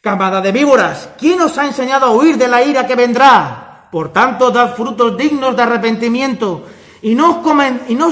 [0.00, 3.88] Camada de víboras, ¿quién os ha enseñado a huir de la ira que vendrá?
[3.90, 6.64] Por tanto, dad frutos dignos de arrepentimiento
[7.02, 8.08] y no, os comen- y no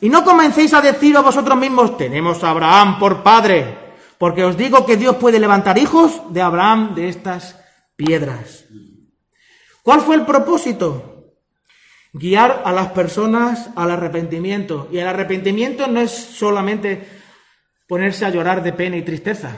[0.00, 4.56] y no comencéis a decir a vosotros mismos, tenemos a Abraham por padre, porque os
[4.56, 7.56] digo que Dios puede levantar hijos de Abraham de estas
[7.94, 8.64] piedras.
[9.82, 11.11] ¿Cuál fue el propósito?
[12.12, 14.88] Guiar a las personas al arrepentimiento.
[14.92, 17.06] Y el arrepentimiento no es solamente
[17.88, 19.54] ponerse a llorar de pena y tristeza,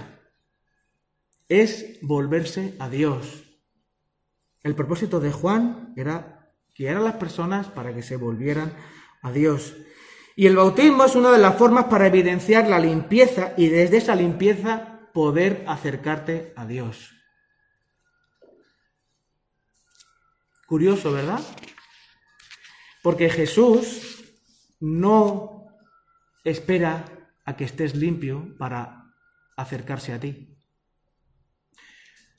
[1.49, 3.45] es volverse a Dios.
[4.63, 8.73] El propósito de Juan era guiar a las personas para que se volvieran
[9.23, 9.77] a Dios.
[10.37, 14.17] Y el bautismo es una de las formas para evidenciar la limpieza y desde esa
[14.17, 17.13] limpieza poder acercarte a Dios.
[20.67, 21.41] Curioso, ¿verdad?
[23.05, 24.25] Porque Jesús
[24.81, 25.67] no
[26.43, 27.05] espera
[27.45, 29.13] a que estés limpio para
[29.59, 30.57] acercarse a ti.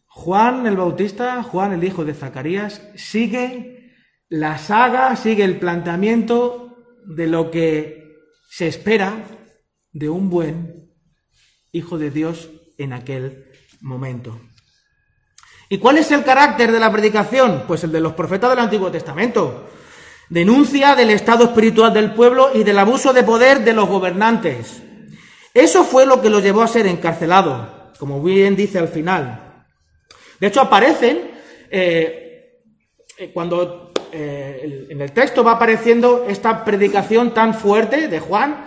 [0.07, 3.93] Juan el Bautista, Juan el hijo de Zacarías, sigue
[4.27, 8.15] la saga, sigue el planteamiento de lo que
[8.49, 9.23] se espera
[9.91, 10.91] de un buen
[11.73, 12.49] hijo de Dios
[12.79, 13.51] en aquel
[13.81, 14.41] momento.
[15.69, 17.65] ¿Y cuál es el carácter de la predicación?
[17.67, 19.69] Pues el de los profetas del Antiguo Testamento.
[20.29, 24.81] Denuncia del estado espiritual del pueblo y del abuso de poder de los gobernantes.
[25.53, 29.65] Eso fue lo que lo llevó a ser encarcelado, como bien dice al final.
[30.39, 31.31] De hecho, aparecen
[31.69, 32.59] eh,
[33.17, 38.65] eh, cuando eh, en el texto va apareciendo esta predicación tan fuerte de Juan,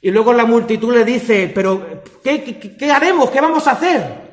[0.00, 3.30] y luego la multitud le dice, pero ¿qué, qué- qué haremos?
[3.30, 4.30] ¿Qué vamos a hacer?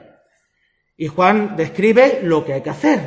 [0.95, 2.99] Y Juan describe lo que hay que hacer.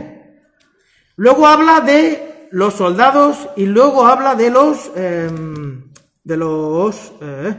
[1.17, 5.91] Luego habla de los soldados y luego habla de los em,
[6.23, 7.55] de los eh,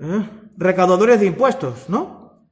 [0.00, 2.48] eh, recaudadores de impuestos, ¿no?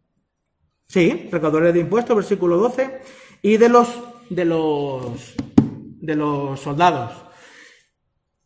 [0.87, 3.01] Sí, recaudadores de impuestos, versículo 12,
[3.43, 3.89] y de los
[4.29, 7.13] de los de los soldados.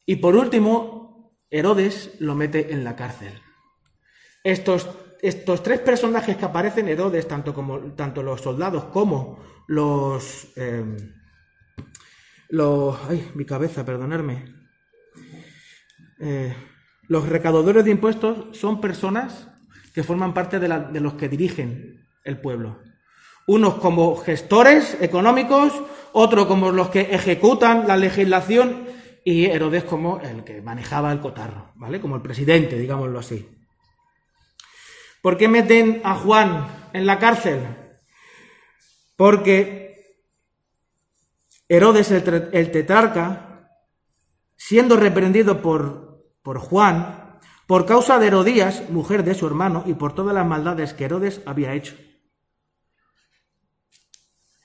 [0.06, 3.32] Y por último, Herodes lo mete en la cárcel.
[4.42, 4.88] Estos,
[5.22, 10.84] estos tres personajes que aparecen, Herodes, tanto, como, tanto los soldados como los, eh,
[12.54, 12.96] los...
[13.08, 14.44] Ay, mi cabeza, perdonadme.
[16.20, 16.54] Eh,
[17.08, 19.48] los recaudadores de impuestos son personas
[19.92, 22.80] que forman parte de, de los que dirigen el pueblo.
[23.46, 25.72] Unos como gestores económicos,
[26.12, 28.86] otros como los que ejecutan la legislación
[29.24, 32.00] y Herodes como el que manejaba el cotarro, ¿vale?
[32.00, 33.48] Como el presidente, digámoslo así.
[35.20, 37.60] ¿Por qué meten a Juan en la cárcel?
[39.16, 39.83] Porque
[41.68, 43.70] Herodes el, el tetrarca,
[44.56, 50.14] siendo reprendido por, por Juan, por causa de Herodías, mujer de su hermano, y por
[50.14, 51.96] todas las maldades que Herodes había hecho.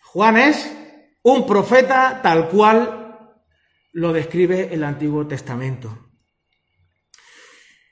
[0.04, 0.76] Juan es
[1.24, 3.36] un profeta tal cual
[3.93, 6.10] lo describe el Antiguo Testamento.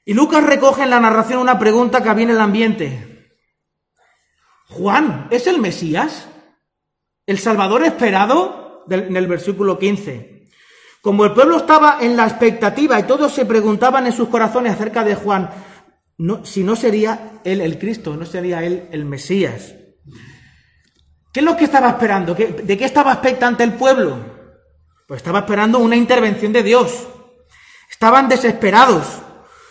[0.05, 3.37] Y Lucas recoge en la narración una pregunta que había en el ambiente.
[4.67, 6.27] Juan, ¿es el Mesías?
[7.25, 8.66] ¿El Salvador esperado?
[8.89, 10.47] En el versículo 15.
[11.01, 15.03] Como el pueblo estaba en la expectativa y todos se preguntaban en sus corazones acerca
[15.03, 15.49] de Juan,
[16.17, 19.73] no, si no sería él el Cristo, no sería él el Mesías.
[21.31, 22.35] ¿Qué es lo que estaba esperando?
[22.35, 24.17] ¿Qué- ¿De qué estaba expectante el pueblo?
[25.07, 27.07] Pues estaba esperando una intervención de Dios.
[27.89, 29.05] Estaban desesperados.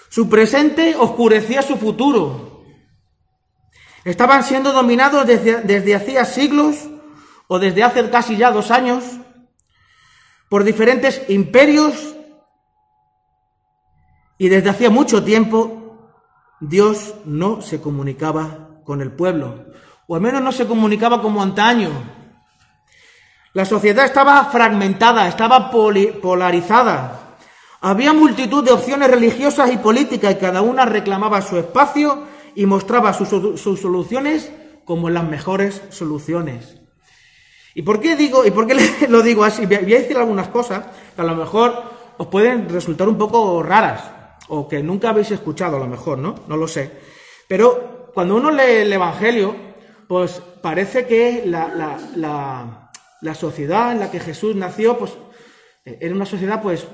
[0.09, 2.63] Su presente oscurecía su futuro.
[4.05, 6.77] Estaban siendo dominados desde, desde hacía siglos
[7.49, 9.05] o desde hace casi ya dos años
[10.49, 12.15] por diferentes imperios
[14.39, 15.87] y desde hacía mucho tiempo
[16.61, 19.67] Dios no se comunicaba con el pueblo,
[20.07, 21.91] o al menos no se comunicaba como antaño.
[23.53, 27.39] La sociedad estaba fragmentada, estaba polarizada.
[27.81, 32.25] Había multitud de opciones religiosas y políticas y cada una reclamaba su espacio
[32.55, 33.29] y mostraba sus,
[33.61, 34.53] sus soluciones
[34.85, 36.86] como las mejores soluciones.
[37.79, 38.75] ¿Y por qué digo, y por qué
[39.11, 39.67] lo digo así?
[39.67, 41.75] Voy a decir algunas cosas que a lo mejor
[42.17, 44.03] os pueden resultar un poco raras
[44.49, 46.37] o que nunca habéis escuchado a lo mejor, ¿no?
[46.49, 46.91] No lo sé.
[47.47, 49.55] Pero cuando uno lee el Evangelio,
[50.09, 55.13] pues parece que la, la- la- la sociedad en la que Jesús nació, pues
[55.85, 56.87] eh, era una sociedad pues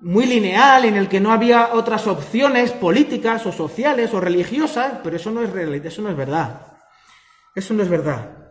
[0.00, 5.16] muy lineal en el que no había otras opciones políticas o sociales o religiosas, pero
[5.16, 6.66] eso no es realidad, eso no es verdad.
[7.54, 8.43] Eso no es verdad.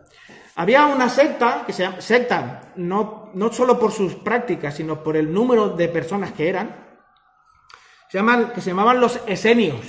[0.56, 5.16] Había una secta, que se llama secta, no, no solo por sus prácticas, sino por
[5.16, 6.84] el número de personas que eran,
[8.08, 9.80] se llaman, que se llamaban los esenios.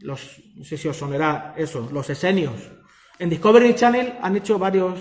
[0.00, 2.54] Los, no sé si os sonará eso, los esenios.
[3.20, 4.98] En Discovery Channel han hecho varios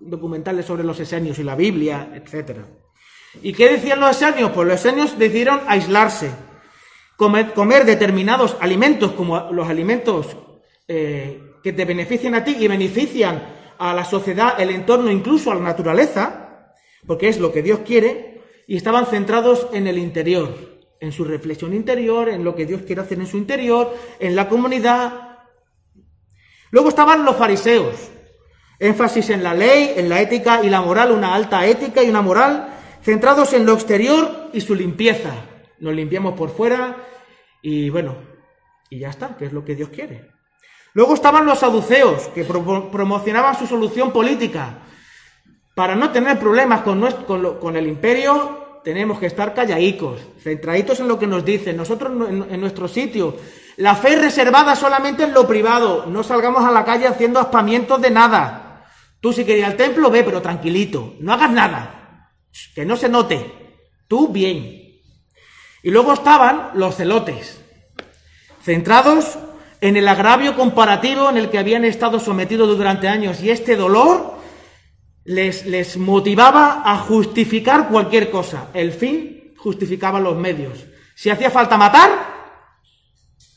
[0.00, 2.64] documentales sobre los esenios y la Biblia, etcétera.
[3.42, 4.50] ¿Y qué decían los esenios?
[4.52, 6.30] Pues los esenios decidieron aislarse,
[7.16, 10.34] comer, comer determinados alimentos, como los alimentos
[10.88, 15.56] eh, que te benefician a ti y benefician a la sociedad, el entorno, incluso a
[15.56, 16.72] la naturaleza,
[17.04, 20.54] porque es lo que Dios quiere, y estaban centrados en el interior,
[21.00, 24.48] en su reflexión interior, en lo que Dios quiere hacer en su interior, en la
[24.48, 25.40] comunidad.
[26.70, 27.96] Luego estaban los fariseos,
[28.78, 32.22] énfasis en la ley, en la ética y la moral, una alta ética y una
[32.22, 32.68] moral,
[33.02, 35.32] centrados en lo exterior y su limpieza.
[35.80, 36.98] Nos limpiamos por fuera
[37.60, 38.14] y bueno,
[38.88, 40.30] y ya está, que es lo que Dios quiere.
[40.94, 44.78] Luego estaban los saduceos, que pro- promocionaban su solución política.
[45.74, 51.26] Para no tener problemas con, el imperio, tenemos que estar calladitos, centraditos en lo que
[51.26, 53.36] nos dicen, nosotros no- en, nuestro sitio.
[53.78, 58.00] La fe es reservada solamente en lo privado, no salgamos a la calle haciendo aspamientos
[58.02, 58.84] de nada.
[59.20, 62.32] Tú si querías al templo, ve, pero tranquilito, no hagas nada,
[62.74, 63.50] que no se note.
[64.08, 64.82] Tú bien.
[65.82, 67.62] Y luego estaban los celotes,
[68.62, 69.38] centrados
[69.82, 74.36] en el agravio comparativo en el que habían estado sometidos durante años y este dolor
[75.24, 78.68] les, les motivaba a justificar cualquier cosa.
[78.74, 80.78] El fin justificaba los medios.
[81.16, 82.10] Si hacía falta matar,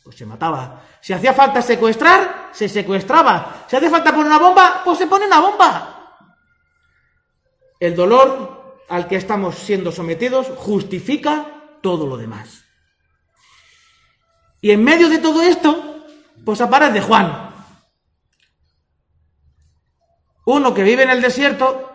[0.03, 0.81] pues se mataba.
[0.99, 3.67] Si hacía falta secuestrar, se secuestraba.
[3.67, 6.17] Si hacía falta poner una bomba, pues se pone una bomba.
[7.79, 11.45] El dolor al que estamos siendo sometidos justifica
[11.83, 12.63] todo lo demás.
[14.59, 15.94] Y en medio de todo esto,
[16.45, 17.49] pues aparece Juan.
[20.45, 21.91] Uno que vive en el desierto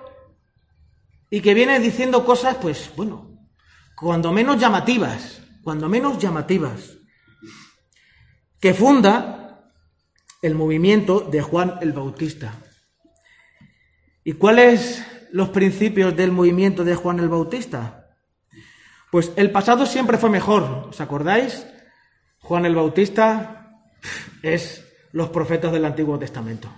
[1.30, 3.48] y que viene diciendo cosas, pues, bueno,
[3.96, 6.96] cuando menos llamativas, cuando menos llamativas,
[8.60, 9.70] que funda
[10.42, 12.54] el movimiento de Juan el Bautista.
[14.24, 18.16] ¿Y cuáles los principios del movimiento de Juan el Bautista?
[19.12, 21.66] Pues el pasado siempre fue mejor, ¿os acordáis?
[22.40, 23.59] Juan el Bautista
[24.42, 26.68] es los profetas del Antiguo Testamento.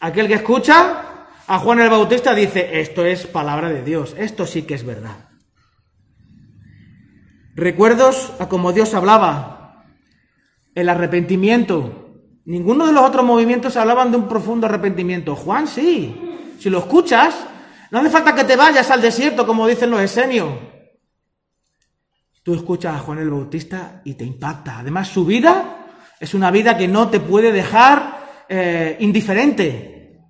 [0.00, 4.62] Aquel que escucha a Juan el Bautista dice, esto es palabra de Dios, esto sí
[4.62, 5.28] que es verdad.
[7.54, 9.84] Recuerdos a como Dios hablaba,
[10.74, 12.14] el arrepentimiento.
[12.44, 15.34] Ninguno de los otros movimientos hablaban de un profundo arrepentimiento.
[15.34, 16.14] Juan sí.
[16.60, 17.34] Si lo escuchas,
[17.90, 20.50] no hace falta que te vayas al desierto, como dicen los esenios.
[22.44, 24.78] Tú escuchas a Juan el Bautista y te impacta.
[24.78, 25.77] Además, su vida
[26.20, 30.20] es una vida que no te puede dejar eh, indiferente.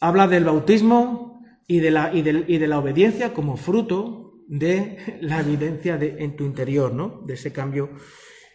[0.00, 6.44] Habla del bautismo y de, la, obediencia como fruto de la evidencia de, en tu
[6.44, 7.22] interior, ¿no?
[7.24, 7.90] De ese cambio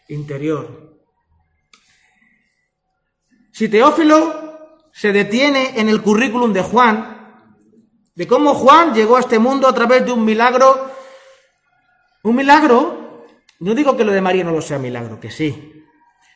[0.09, 0.99] interior.
[3.51, 7.13] Si Teófilo se detiene en el currículum de Juan,
[8.15, 10.91] de cómo Juan llegó a este mundo a través de un milagro,
[12.23, 13.02] un milagro,
[13.63, 15.85] no digo que lo de María no lo sea milagro, que sí,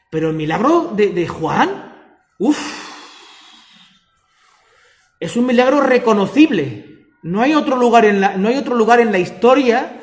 [0.10, 1.94] pero el milagro de, de Juan,
[2.40, 2.88] uff,
[5.20, 6.96] es un milagro reconocible.
[7.24, 10.00] No hay otro lugar en la, no hay otro lugar en la historia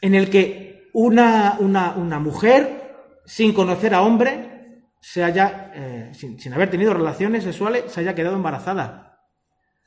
[0.00, 2.94] en el que una, una, una mujer,
[3.26, 8.14] sin conocer a hombre, se haya, eh, sin, sin haber tenido relaciones sexuales, se haya
[8.14, 9.28] quedado embarazada.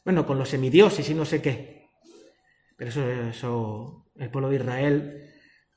[0.05, 1.89] Bueno, con los semidioses y no sé qué.
[2.75, 5.26] Pero eso, eso el pueblo de Israel,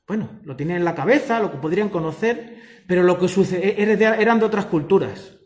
[0.07, 4.39] bueno, lo tiene en la cabeza, lo que podrían conocer, pero lo que sucede, eran
[4.39, 5.37] de otras culturas.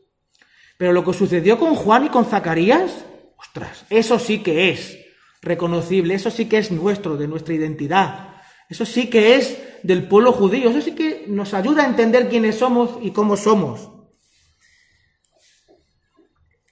[0.78, 3.06] Pero lo que sucedió con Juan y con Zacarías,
[3.38, 5.00] ostras, eso sí que es
[5.42, 8.42] reconocible, eso sí que es nuestro, de nuestra identidad.
[8.68, 12.58] Eso sí que es del pueblo judío, eso sí que nos ayuda a entender quiénes
[12.58, 13.92] somos y cómo somos.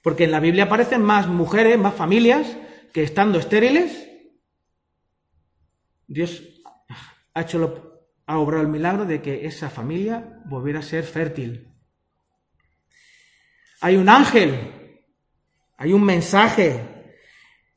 [0.02, 2.46] Porque en la Biblia aparecen más mujeres, más familias,
[2.92, 4.08] que estando estériles,
[6.06, 6.53] Dios
[7.34, 11.68] ha hecho obrado el milagro de que esa familia volviera a ser fértil.
[13.80, 14.98] Hay un ángel,
[15.76, 16.80] hay un mensaje,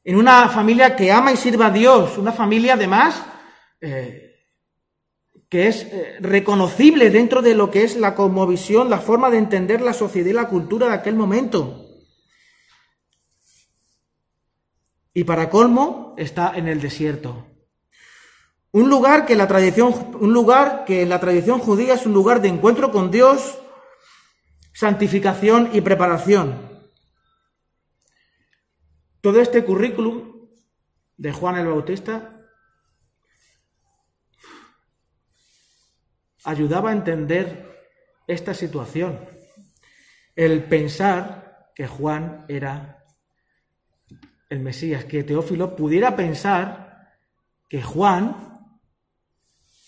[0.04, 3.26] en una familia que ama y sirva a Dios, una familia además
[3.82, 4.28] eh,
[5.50, 9.82] que es eh, reconocible dentro de lo que es la cosmovisión, la forma de entender
[9.82, 11.86] la sociedad y la cultura de aquel momento.
[15.14, 17.57] Y para colmo está en el desierto.
[18.72, 22.42] Un lugar que la tradición, un lugar que en la tradición judía es un lugar
[22.42, 23.60] de encuentro con Dios,
[24.74, 26.68] santificación y preparación.
[29.22, 30.50] Todo este currículum
[31.18, 32.34] de Juan el Bautista
[36.44, 37.68] ayudaba a entender
[38.28, 39.20] esta situación.
[40.36, 43.04] El pensar que Juan era
[44.50, 47.18] el Mesías, que Teófilo pudiera pensar
[47.68, 48.57] que Juan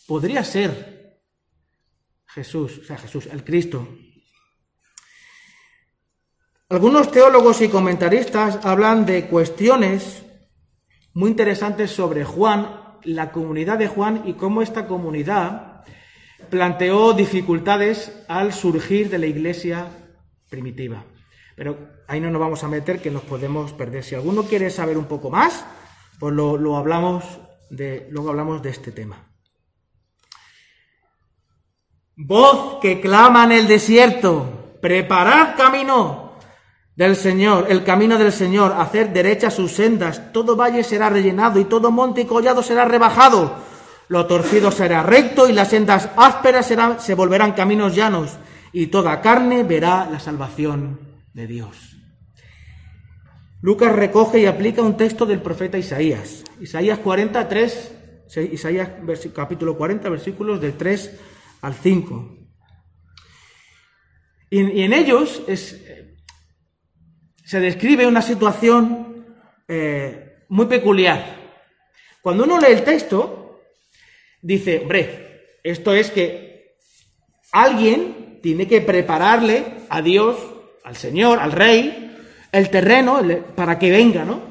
[0.10, 1.22] podría ser
[2.26, 3.88] Jesús, o sea, Jesús, el Cristo.
[6.68, 10.24] Algunos teólogos y comentaristas hablan de cuestiones
[11.14, 15.84] muy interesantes sobre Juan, la comunidad de Juan y cómo esta comunidad
[16.50, 19.90] planteó dificultades al surgir de la iglesia
[20.50, 21.06] primitiva.
[21.56, 24.04] Pero ahí no nos vamos a meter que nos podemos perder.
[24.04, 25.64] Si alguno quiere saber un poco más,
[26.20, 27.26] pues lo, hablamos
[27.70, 29.29] de, luego hablamos de este tema.
[32.22, 36.34] Voz que clama en el desierto, preparad camino
[36.94, 41.64] del Señor, el camino del Señor, hacer derechas sus sendas, todo valle será rellenado y
[41.64, 43.56] todo monte y collado será rebajado,
[44.10, 48.38] lo torcido será recto y las sendas ásperas se volverán caminos llanos
[48.74, 51.00] y toda carne verá la salvación
[51.34, 51.96] de Dios.
[53.62, 57.94] Lucas recoge y aplica un texto del profeta Isaías, Isaías 43,
[58.52, 58.90] Isaías
[59.34, 61.29] capítulo 40, versículos del 3
[61.62, 62.38] al 5.
[64.52, 65.80] Y en, ellos es,
[67.46, 69.26] se describe una situación
[69.68, 71.38] eh, muy peculiar.
[72.22, 73.62] Cuando uno lee el texto,
[74.42, 76.78] dice, hombre, esto es que
[77.52, 80.38] alguien tiene que prepararle a Dios,
[80.84, 82.18] al Señor, al Rey,
[82.52, 83.22] el terreno
[83.56, 84.42] para que venga, ¿no?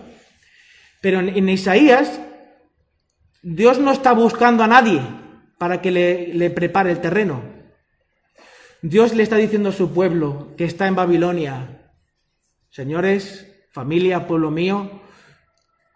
[1.01, 2.21] Pero en Isaías,
[3.43, 5.01] Dios no está buscando a nadie
[5.59, 7.43] para que le, le prepare el terreno.
[8.81, 11.93] Dios le está diciendo a su pueblo que está en Babilonia,
[12.71, 15.03] señores, familia, pueblo mío,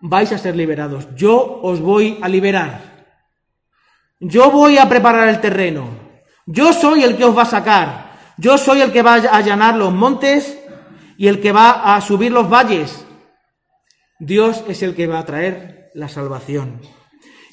[0.00, 1.08] vais a ser liberados.
[1.14, 3.06] Yo os voy a liberar.
[4.18, 5.88] Yo voy a preparar el terreno.
[6.46, 8.12] Yo soy el que os va a sacar.
[8.36, 10.58] Yo soy el que va a allanar los montes
[11.16, 13.06] y el que va a subir los valles.
[14.18, 16.80] Dios es el que va a traer la salvación.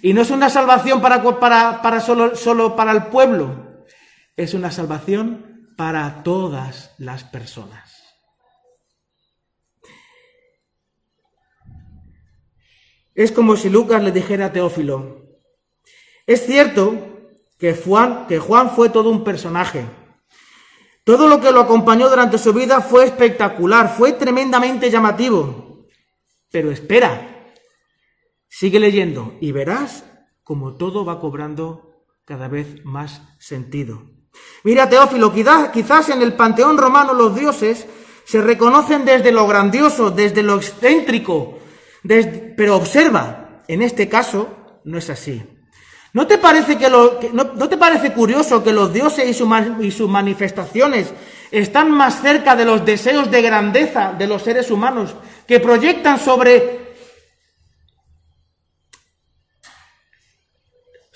[0.02, 3.86] Y no es una salvación para, para, solo para el pueblo,
[4.38, 8.00] es una salvación para todas las personas.
[13.14, 15.26] Es como si Lucas le dijera a Teófilo,
[16.26, 16.96] es cierto
[17.58, 19.86] que Juan, que Juan fue todo un personaje.
[21.04, 25.88] Todo lo que lo acompañó durante su vida fue espectacular, fue tremendamente llamativo.
[26.52, 27.29] Pero espera,
[28.50, 30.04] sigue leyendo y verás
[30.44, 34.02] como todo va cobrando cada vez más sentido.
[34.64, 37.88] Mira, Teófilo, quizás, en el panteón romano los dioses
[38.26, 41.58] se reconocen desde lo grandioso, desde lo excéntrico,
[42.58, 45.42] pero observa, en este caso no es así.
[46.14, 49.92] ¿No te parece, que lo- que- no, te parece curioso que los dioses y, y
[49.92, 51.14] sus manifestaciones
[51.52, 55.16] están más cerca de los deseos de grandeza de los seres humanos
[55.48, 56.89] que proyectan sobre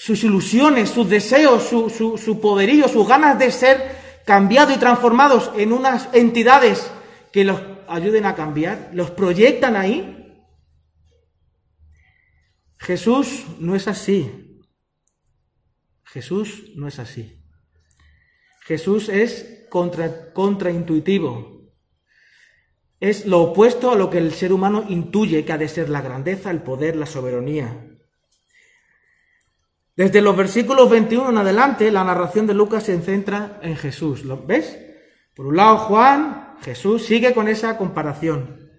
[0.06, 3.96] sus ilusiones, sus deseos, su, su- poderío, sus ganas de ser
[4.26, 6.92] cambiados y transformados en unas entidades
[7.32, 10.44] que los ayuden a cambiar, los proyectan ahí?
[12.80, 14.60] Jesús no es así.
[16.04, 17.42] Jesús no es así.
[18.66, 21.72] Jesús es contra, contraintuitivo.
[23.00, 26.02] Es lo opuesto a lo que el ser humano intuye que ha de ser la
[26.02, 27.93] grandeza, el poder, la soberanía.
[29.96, 34.26] Desde los versículos 21 en adelante, la narración de Lucas se centra en Jesús.
[34.26, 34.80] ¿Lo ves?
[35.36, 38.72] Por un lado, Juan, Jesús sigue con esa comparación.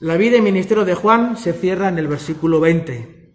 [0.00, 3.34] La vida y ministerio de Juan se cierra en el versículo 20.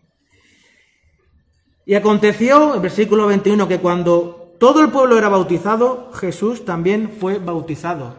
[1.87, 7.39] Y aconteció, el versículo 21, que cuando todo el pueblo era bautizado, Jesús también fue
[7.39, 8.15] bautizado.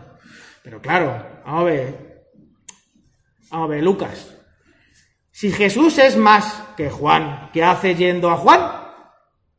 [0.65, 2.27] Pero claro, a ver,
[3.51, 4.42] a ver, Lucas.
[5.43, 8.61] Si Jesús es más que Juan, ¿qué hace yendo a Juan?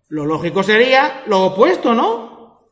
[0.08, 2.70] Lo lógico sería lo opuesto, ¿no?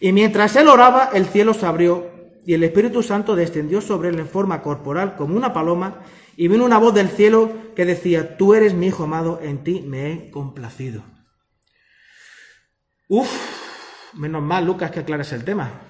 [0.00, 2.10] Y mientras él oraba, el cielo se abrió
[2.44, 6.00] y el Espíritu Santo descendió sobre él en forma corporal como una paloma
[6.36, 9.82] y vino una voz del cielo que decía, tú eres mi hijo amado, en ti
[9.82, 11.04] me he complacido.
[13.06, 13.30] Uf,
[14.14, 15.82] menos mal, Lucas, que aclaras el tema.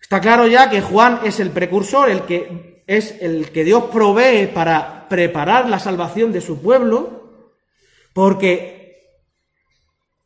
[0.00, 4.48] Está claro ya que Juan es el precursor, el que es el que Dios provee
[4.52, 7.52] para preparar la salvación de su pueblo,
[8.12, 8.98] porque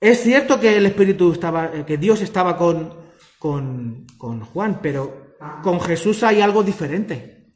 [0.00, 2.90] es cierto que el Espíritu estaba, eh, que Dios estaba con,
[3.38, 7.52] con, con Juan, pero con Jesús hay algo diferente.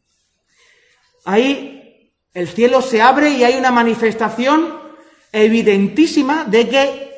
[1.24, 4.78] Ahí el cielo se abre y hay una manifestación
[5.32, 7.12] evidentísima de que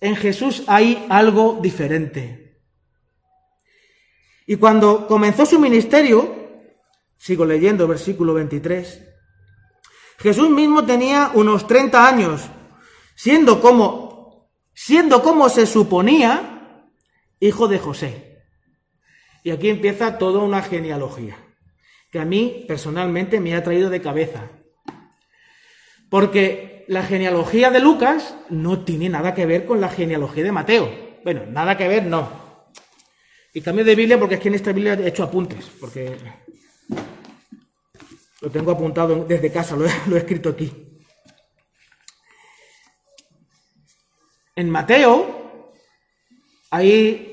[0.00, 2.60] en Jesús hay algo diferente.
[4.46, 6.41] Y cuando comenzó su ministerio,
[7.22, 9.00] sigo leyendo versículo 23,
[10.18, 12.42] Jesús mismo tenía unos 30 años,
[13.14, 16.88] siendo como, siendo como se suponía,
[17.38, 18.42] hijo de José.
[19.44, 21.36] Y aquí empieza toda una genealogía,
[22.10, 24.50] que a mí personalmente me ha traído de cabeza.
[26.10, 30.92] Porque la genealogía de Lucas no tiene nada que ver con la genealogía de Mateo.
[31.22, 32.42] Bueno, nada que ver, no.
[33.54, 36.16] Y cambio de Biblia porque es que en esta Biblia he hecho apuntes, porque
[38.42, 41.00] lo tengo apuntado desde casa, lo he, escrito aquí.
[44.56, 45.72] En Mateo,
[46.70, 47.28] ahí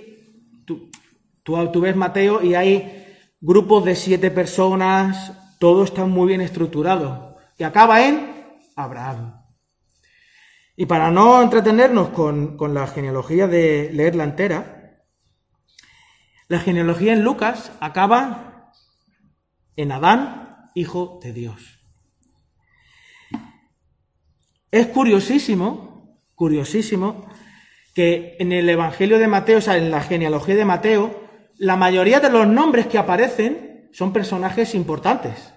[1.43, 7.37] tú ves Mateo y hay grupos de siete personas, todo está muy bien estructurado.
[7.57, 9.43] Y acaba en Abraham.
[10.75, 15.03] Y para no entretenernos con, con la genealogía de leerla entera,
[16.47, 18.71] la genealogía en Lucas acaba
[19.75, 21.79] en Adán, hijo de Dios.
[24.71, 27.27] Es curiosísimo, curiosísimo,
[27.95, 32.19] que en el Evangelio de Mateo, o sea, en la genealogía de Mateo, la mayoría
[32.19, 35.53] de los nombres que aparecen son personajes importantes.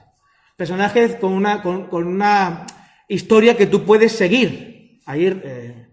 [0.57, 2.67] Personajes con una, con, una
[3.09, 5.01] historia que tú puedes seguir.
[5.07, 5.89] Ahí, eh,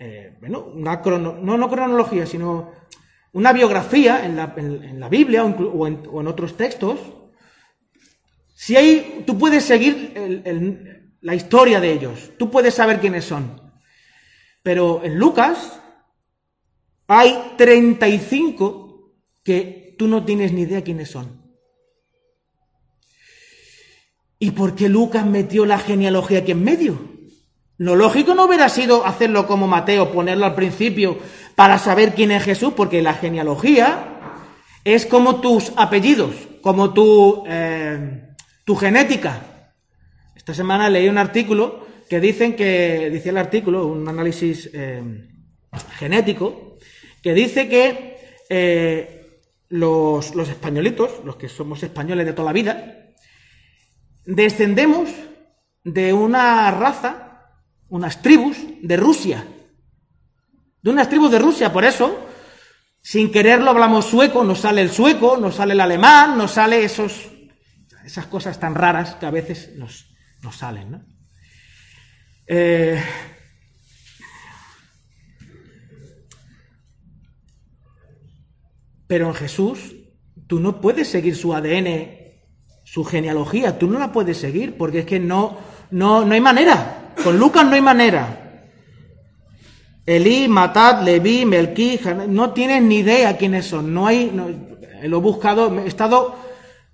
[0.00, 2.72] eh, bueno, una no, no cronología, sino
[3.32, 6.98] una biografía en la, en- la Biblia o en otros textos,
[8.54, 10.14] si hay, tú puedes seguir
[11.20, 13.60] la historia de ellos, tú puedes saber quiénes son.
[14.62, 15.80] Pero en Lucas
[17.06, 21.42] hay 35 que tú no tienes ni idea quiénes son.
[24.38, 26.98] ¿Y por qué Lucas metió la genealogía aquí en medio?
[27.76, 31.18] Lo lógico no hubiera sido hacerlo como Mateo, ponerlo al principio
[31.54, 34.40] para saber quién es Jesús, porque la genealogía
[34.84, 38.23] es como tus apellidos, como tu, eh,
[38.64, 39.68] tu genética.
[40.34, 45.02] Esta semana leí un artículo que dicen que, dice el artículo, un análisis eh,
[45.98, 46.78] genético,
[47.22, 48.16] que dice que
[48.48, 53.12] eh, los, los españolitos, los que somos españoles de toda la vida,
[54.26, 55.08] descendemos
[55.82, 57.50] de una raza,
[57.88, 59.46] unas tribus de Rusia.
[60.82, 62.26] De unas tribus de Rusia, por eso,
[63.00, 67.30] sin quererlo hablamos sueco, nos sale el sueco, nos sale el alemán, nos sale esos,
[68.04, 71.04] esas cosas tan raras que a veces nos, nos salen, ¿no?
[72.46, 73.02] Eh,
[79.06, 79.94] pero en Jesús,
[80.46, 82.10] tú no puedes seguir su ADN,
[82.84, 85.58] su genealogía, tú no la puedes seguir, porque es que no,
[85.90, 87.12] no, no hay manera.
[87.22, 88.40] Con Lucas no hay manera.
[90.06, 91.98] Elí, Matat, Leví, Melquí,
[92.28, 93.94] no tienes ni idea quiénes son.
[93.94, 94.48] No hay, no-
[95.02, 96.36] lo he buscado, he estado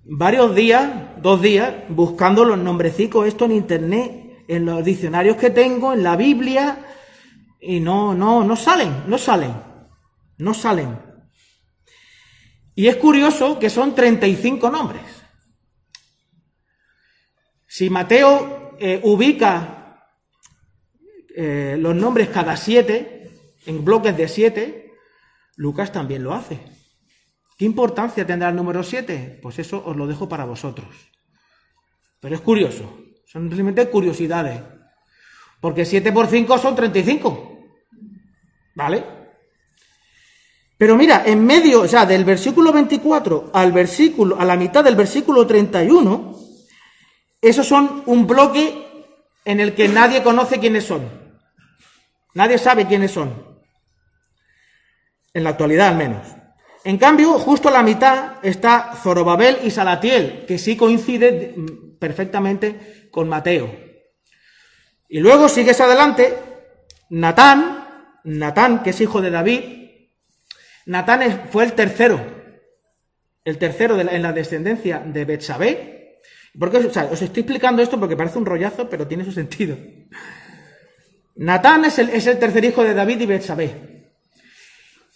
[0.03, 5.93] varios días, dos días, buscando los nombrecicos esto en internet, en los diccionarios que tengo,
[5.93, 6.85] en la Biblia,
[7.59, 9.53] y no, no, no salen, no salen,
[10.37, 10.99] no salen.
[12.73, 15.03] Y es curioso que son 35 nombres.
[17.67, 20.07] Si Mateo eh, ubica
[21.35, 23.31] eh, los nombres cada siete,
[23.65, 24.91] en bloques de siete,
[25.55, 26.59] Lucas también lo hace.
[27.61, 29.37] ¿Qué importancia tendrá el número siete?
[29.39, 30.87] Pues eso os lo dejo para vosotros.
[32.19, 34.59] Pero es curioso, son simplemente curiosidades.
[35.59, 37.59] Porque 7 por 5 son 35.
[38.73, 39.03] ¿Vale?
[40.75, 44.95] Pero mira, en medio, o sea, del versículo 24 al versículo, a la mitad del
[44.95, 46.35] versículo 31,
[47.39, 49.05] esos son un bloque
[49.45, 51.07] en el que nadie conoce quiénes son.
[52.33, 53.61] Nadie sabe quiénes son.
[55.31, 56.40] En la actualidad al menos.
[56.83, 61.53] En cambio, justo a la mitad está Zorobabel y Salatiel, que sí coincide
[61.99, 63.71] perfectamente con Mateo.
[65.07, 66.33] Y luego sigues adelante,
[67.09, 67.87] Natán,
[68.23, 69.59] Natán, que es hijo de David.
[70.87, 72.19] Natán fue el tercero,
[73.45, 76.21] el tercero en la descendencia de Betsabé.
[76.57, 79.77] Porque, os estoy explicando esto porque parece un rollazo, pero tiene su sentido.
[81.35, 83.90] Natán es el, es el tercer hijo de David y Betsabé.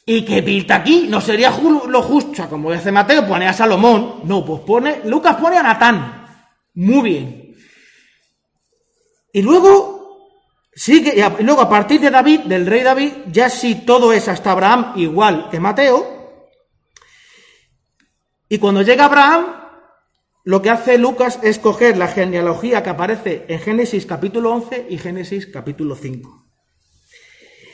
[0.05, 1.07] ¿Y qué pinta aquí?
[1.09, 2.47] ¿No sería lo justo?
[2.47, 4.21] Como dice Mateo, pone a Salomón.
[4.25, 6.27] No, pues pone, Lucas pone a Natán.
[6.75, 7.55] Muy bien.
[9.33, 10.29] Y luego,
[10.87, 14.27] y a- y luego a partir de David, del rey David, ya sí todo es
[14.27, 16.49] hasta Abraham igual que Mateo.
[18.47, 19.45] Y cuando llega Abraham,
[20.43, 24.99] lo que hace Lucas es coger la genealogía que aparece en Génesis capítulo 11 y
[24.99, 26.45] Génesis capítulo 5.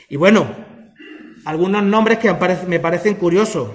[0.08, 0.71] Y bueno,
[1.44, 2.32] algunos nombres que
[2.66, 3.68] me parecen curiosos.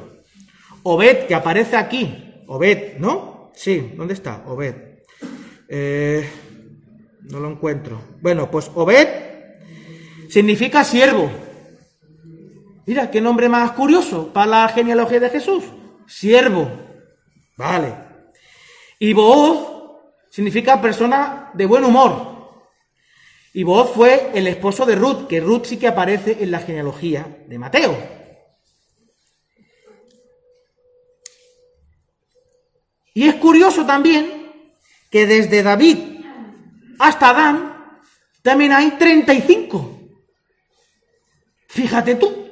[0.83, 2.43] Obed, que aparece aquí.
[2.47, 3.51] Obed, ¿no?
[3.53, 4.43] Sí, ¿dónde está?
[4.47, 4.75] Obed.
[5.67, 6.29] Eh,
[7.23, 8.01] no lo encuentro.
[8.21, 9.07] Bueno, pues Obed
[10.29, 11.29] significa siervo.
[12.85, 15.63] Mira, qué nombre más curioso para la genealogía de Jesús.
[16.07, 16.71] Siervo.
[17.57, 17.93] Vale.
[18.99, 19.59] Y Booz
[20.29, 22.36] significa persona de buen humor.
[23.57, 27.43] Y Booz fue el esposo de Ruth, que Ruth sí que aparece en la genealogía
[27.47, 27.97] de Mateo.
[33.15, 34.53] Y es curioso también
[35.09, 35.97] que desde David
[36.99, 37.99] hasta Adán
[38.43, 40.01] también hay 35.
[41.67, 42.51] Fíjate tú.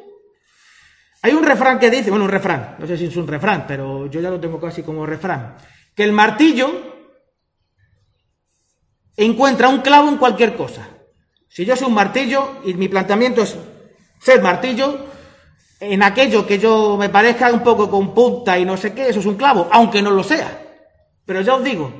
[1.22, 4.08] Hay un refrán que dice, bueno, un refrán, no sé si es un refrán, pero
[4.08, 5.56] yo ya lo tengo casi como refrán,
[5.96, 6.95] que el martillo
[9.18, 10.90] encuentra un clavo en cualquier cosa.
[11.48, 13.56] Si yo soy un martillo y mi planteamiento es
[14.20, 15.06] ser martillo,
[15.80, 19.20] en aquello que yo me parezca un poco con punta y no sé qué, eso
[19.20, 20.62] es un clavo, aunque no lo sea.
[21.26, 21.92] Pero ya os digo,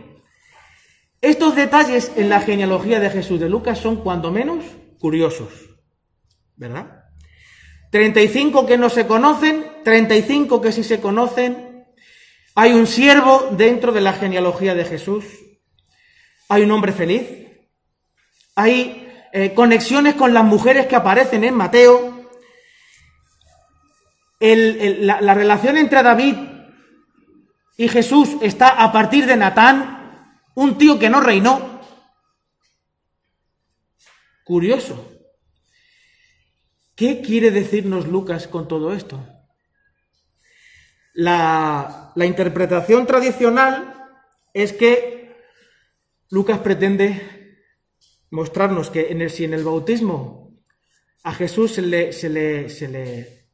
[1.22, 4.64] estos detalles en la genealogía de Jesús de Lucas son cuando menos
[5.00, 5.50] curiosos,
[6.56, 7.06] ¿verdad?
[7.92, 11.86] 35 que no se conocen, 35 que sí se conocen.
[12.56, 15.24] Hay un siervo dentro de la genealogía de Jesús.
[16.50, 17.28] Hay un hombre feliz.
[18.56, 22.16] Hay eh, conexiones con las mujeres que aparecen en Mateo,
[24.40, 26.36] la, la relación entre David
[27.78, 31.82] y Jesús está a partir de Natán, un tío que no reinó.
[34.46, 35.12] Curioso.
[36.96, 39.28] ¿Qué quiere decirnos Lucas con todo esto?
[41.14, 43.94] La interpretación tradicional
[44.54, 45.15] es que
[46.36, 47.64] Lucas pretende
[48.30, 50.60] mostrarnos que en el, si en el bautismo
[51.24, 53.48] a Jesús se le, se le, se le,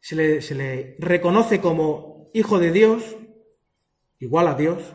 [0.00, 3.18] se le, se le reconoce como hijo de Dios,
[4.20, 4.94] igual a Dios,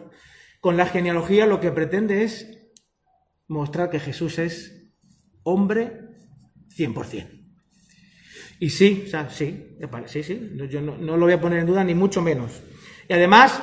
[0.59, 2.49] con la genealogía lo que pretende es
[3.47, 4.89] mostrar que Jesús es
[5.43, 6.09] hombre
[6.75, 7.45] 100%.
[8.59, 9.77] Y sí, o sea, sí,
[10.07, 12.63] sí, sí, yo no, no lo voy a poner en duda ni mucho menos.
[13.07, 13.61] Y además,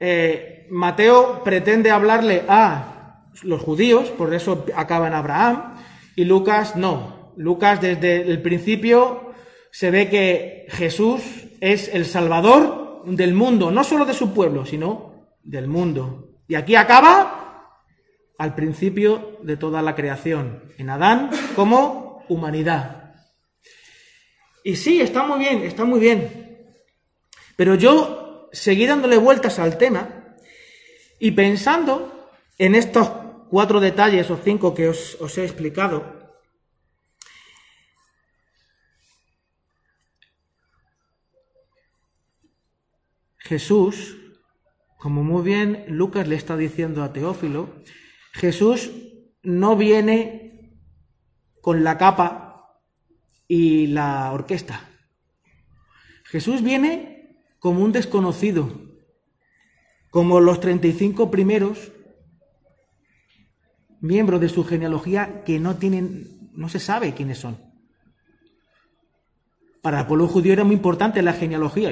[0.00, 5.74] eh, Mateo pretende hablarle a los judíos, por eso acaba en Abraham,
[6.16, 7.32] y Lucas no.
[7.36, 9.32] Lucas desde el principio
[9.70, 11.22] se ve que Jesús
[11.60, 16.36] es el Salvador del mundo, no solo de su pueblo, sino del mundo.
[16.46, 17.70] Y aquí acaba
[18.38, 23.14] al principio de toda la creación, en Adán como humanidad.
[24.62, 26.74] Y sí, está muy bien, está muy bien.
[27.56, 28.23] Pero yo
[28.54, 30.36] seguí dándole vueltas al tema
[31.18, 33.08] y pensando en estos
[33.50, 36.24] cuatro detalles o cinco que os, os he explicado,
[43.38, 44.16] Jesús,
[44.98, 47.82] como muy bien Lucas le está diciendo a Teófilo,
[48.32, 48.90] Jesús
[49.42, 50.80] no viene
[51.60, 52.80] con la capa
[53.46, 54.88] y la orquesta.
[56.24, 57.13] Jesús viene
[57.64, 58.68] como un desconocido,
[60.10, 61.92] como los 35 primeros
[64.02, 67.56] miembros de su genealogía que no tienen, no se sabe quiénes son.
[69.80, 71.90] Para el pueblo judío era muy importante la genealogía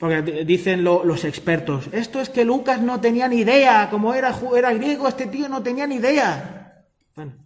[0.00, 4.36] porque dicen lo- los expertos, esto es que Lucas no tenía ni idea, como era,
[4.56, 6.84] era griego, este tío no tenía ni idea.
[7.14, 7.36] Bueno.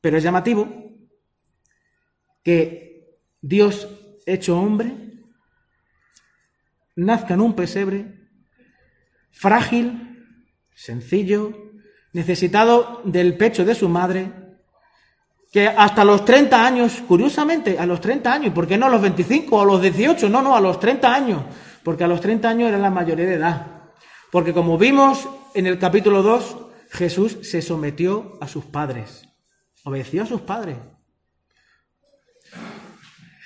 [0.00, 0.66] Pero es llamativo
[2.42, 2.91] que
[3.42, 3.88] Dios
[4.24, 4.94] hecho hombre
[6.94, 8.28] nazca en un pesebre
[9.30, 10.24] frágil,
[10.74, 11.52] sencillo,
[12.12, 14.30] necesitado del pecho de su madre,
[15.50, 18.90] que hasta los 30 años, curiosamente, a los 30 años, ¿y por qué no a
[18.90, 20.28] los 25 o a los 18?
[20.28, 21.42] No, no, a los 30 años,
[21.82, 23.66] porque a los 30 años era la mayoría de edad.
[24.30, 26.56] Porque como vimos en el capítulo 2,
[26.90, 29.28] Jesús se sometió a sus padres,
[29.84, 30.76] obedeció a sus padres.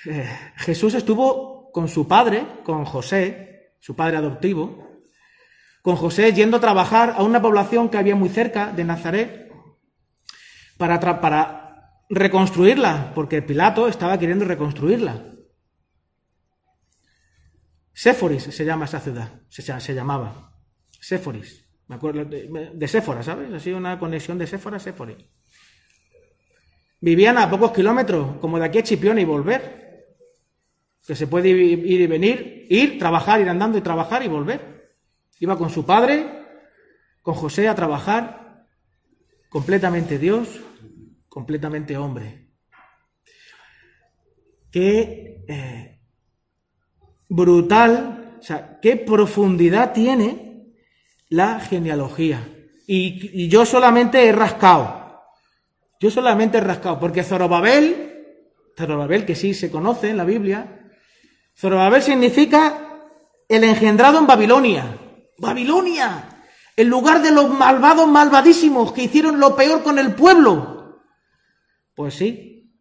[0.09, 5.01] Eh, Jesús estuvo con su padre, con José, su padre adoptivo,
[5.81, 9.51] con José yendo a trabajar a una población que había muy cerca de Nazaret
[10.77, 10.99] para,
[12.09, 15.33] reconstruirla, porque Pilato estaba queriendo reconstruirla.
[17.93, 20.53] Séforis se llama esa ciudad, se, ll- se llamaba.
[21.01, 21.67] Séforis.
[21.87, 23.61] Me acuerdo de, Séfora, ¿sabes?
[23.61, 25.17] Sido una conexión de Séfora a Séforis.
[26.99, 29.86] Vivían a pocos kilómetros, como de aquí a Chipiona y volver.
[31.07, 34.91] Que se puede ir y venir, ir, trabajar, ir andando y trabajar y volver.
[35.39, 36.37] Iba con su padre,
[37.21, 38.65] con José a trabajar,
[39.49, 40.59] completamente Dios,
[41.29, 42.51] completamente hombre.
[44.71, 46.01] Qué eh,
[47.29, 50.73] brutal, o sea, qué profundidad tiene
[51.29, 52.47] la genealogía.
[52.85, 55.21] Y, y yo solamente he rascado,
[55.99, 58.35] yo solamente he rascado, porque Zorobabel,
[58.77, 60.76] Zorobabel que sí se conoce en la Biblia,
[61.57, 62.99] Zorobabel significa
[63.49, 64.99] el engendrado en Babilonia.
[65.39, 66.43] Babilonia,
[66.75, 71.01] el lugar de los malvados malvadísimos que hicieron lo peor con el pueblo.
[71.95, 72.71] Pues sí.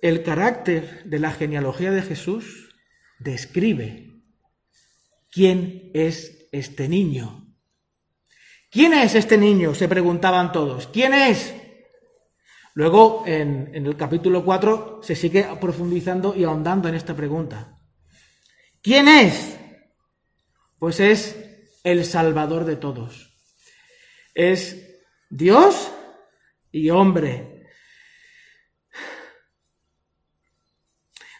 [0.00, 2.74] El carácter de la genealogía de Jesús
[3.18, 4.10] describe
[5.30, 7.46] quién es este niño.
[8.70, 9.74] ¿Quién es este niño?
[9.74, 10.86] Se preguntaban todos.
[10.86, 11.61] ¿Quién es?
[12.74, 17.78] Luego, en, el capítulo 4, se sigue profundizando y ahondando en esta pregunta.
[18.80, 19.58] ¿Quién es?
[20.78, 21.36] Pues es
[21.84, 23.38] el Salvador de todos.
[24.34, 25.92] Es Dios
[26.70, 27.66] y hombre.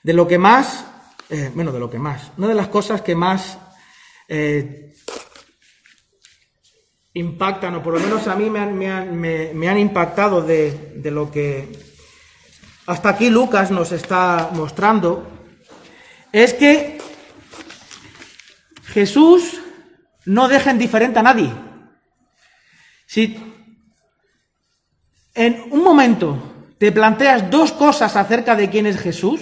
[0.02, 0.84] De lo que más,
[1.30, 3.58] eh, bueno, de lo que más, una de las cosas que más
[4.28, 4.91] eh,
[7.14, 10.92] impactan, o por lo menos a mí me han, me han- me- han impactado de,
[10.96, 11.68] de lo que
[12.86, 15.28] hasta aquí Lucas nos está mostrando,
[16.32, 16.98] es que
[18.84, 19.60] Jesús
[20.26, 21.52] no deja indiferente a nadie.
[23.06, 23.36] Si
[25.34, 29.40] en un momento te planteas dos cosas acerca de quién es Jesús,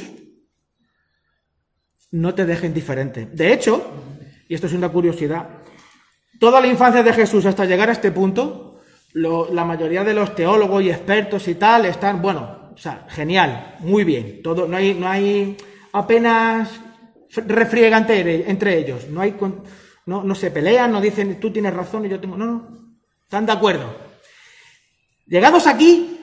[2.10, 3.26] no te deja indiferente.
[3.26, 3.88] De hecho,
[4.48, 5.59] y esto es una curiosidad,
[6.40, 8.80] toda la infancia de Jesús hasta llegar a este punto,
[9.12, 14.04] la mayoría de los teólogos y expertos y tal están, bueno, o sea, genial, muy
[14.04, 14.42] bien.
[14.42, 15.56] Todo, no hay, no hay
[15.92, 16.80] apenas
[17.46, 19.36] refriega entre, ellos, no hay,
[20.06, 23.44] no, no se pelean, no dicen tú tienes razón y yo tengo, no, no, están
[23.44, 23.94] de acuerdo.
[25.26, 26.20] Llegados aquí,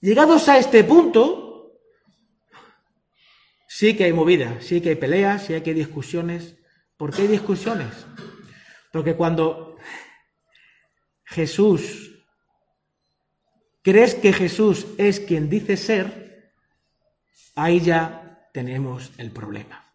[0.00, 1.78] llegados a este punto,
[3.68, 6.56] sí que hay movida, sí que hay peleas, sí que hay discusiones.
[6.96, 7.88] ¿Por qué hay discusiones?
[8.92, 9.76] Porque cuando
[11.24, 12.24] Jesús,
[13.82, 16.52] crees que Jesús es quien dice ser,
[17.54, 19.86] ahí ya tenemos el problema.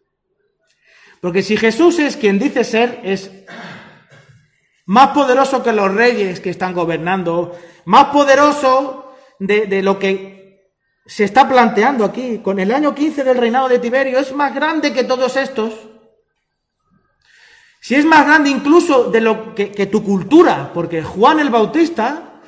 [1.20, 3.30] Porque si Jesús es quien dice ser, es
[4.86, 10.36] más poderoso que los reyes que están gobernando, más poderoso de, de lo que
[11.04, 12.38] se está planteando aquí.
[12.38, 15.74] Con el año 15 del reinado de Tiberio es más grande que todos estos.
[17.86, 22.40] Si es más grande incluso de lo que, que tu cultura, porque Juan el Bautista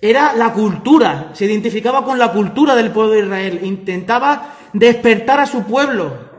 [0.00, 5.46] era la cultura, se identificaba con la cultura del pueblo de Israel, intentaba despertar a
[5.46, 6.30] su pueblo.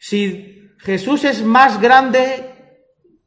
[0.00, 2.56] Si Jesús es más grande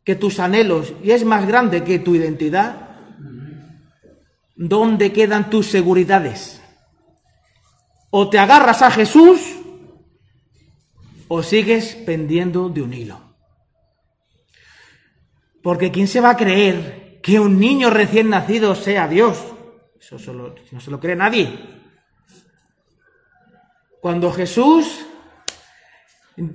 [0.04, 2.98] que tus anhelos y es más grande que tu identidad,
[4.58, 6.62] ¿dónde quedan tus seguridades?
[8.10, 9.40] O te agarras a Jesús
[11.30, 13.27] o sigues pendiendo de un hilo.
[15.68, 19.38] Porque ¿quién se va a creer que un niño recién nacido sea Dios?
[20.00, 21.60] Eso solo- no se lo cree nadie.
[24.00, 25.06] Cuando Jesús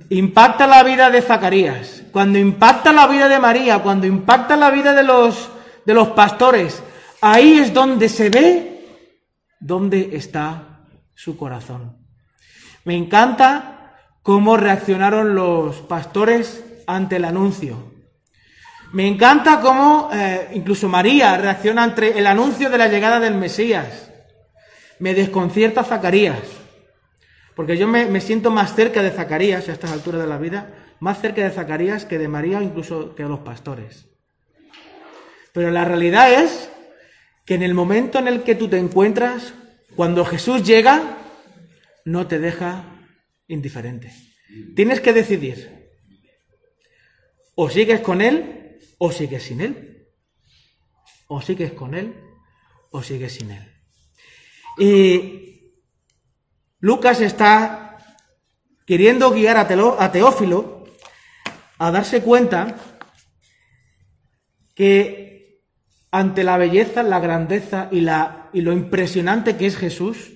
[0.09, 4.95] impacta la vida de Zacarías, cuando impacta la vida de María, cuando impacta la vida
[4.95, 5.47] de los,
[5.85, 6.81] de los pastores,
[7.21, 9.11] ahí es donde se ve
[9.59, 11.99] dónde está su corazón.
[12.83, 13.93] Me encanta
[14.23, 17.92] cómo reaccionaron los pastores ante el anuncio.
[18.93, 24.11] Me encanta cómo eh, incluso María reacciona ante el anuncio de la llegada del Mesías.
[24.99, 26.43] Me desconcierta Zacarías.
[27.55, 30.95] Porque yo me, me siento más cerca de Zacarías a estas alturas de la vida,
[30.99, 34.05] más cerca de Zacarías que de María, incluso que de los pastores.
[35.53, 36.69] Pero la realidad es
[37.45, 39.55] que en el momento en el que tú te encuentras,
[39.95, 41.17] cuando Jesús llega,
[42.05, 42.83] no te deja
[43.47, 44.13] indiferente.
[44.75, 45.89] Tienes que decidir.
[47.55, 48.59] O sigues con Él
[48.97, 50.07] o sigues sin Él.
[51.27, 52.13] O sigues con Él
[52.93, 53.73] o sigues sin Él.
[54.77, 55.73] Y
[56.79, 57.97] Lucas está
[58.85, 60.85] queriendo guiar a, Teófilo
[61.79, 62.75] a darse cuenta
[64.75, 65.61] que
[66.11, 70.31] ante la belleza, la grandeza y, la, y lo impresionante que es Jesús,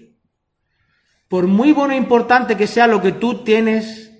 [1.27, 4.11] por muy bueno e importante que sea lo que tú tienes,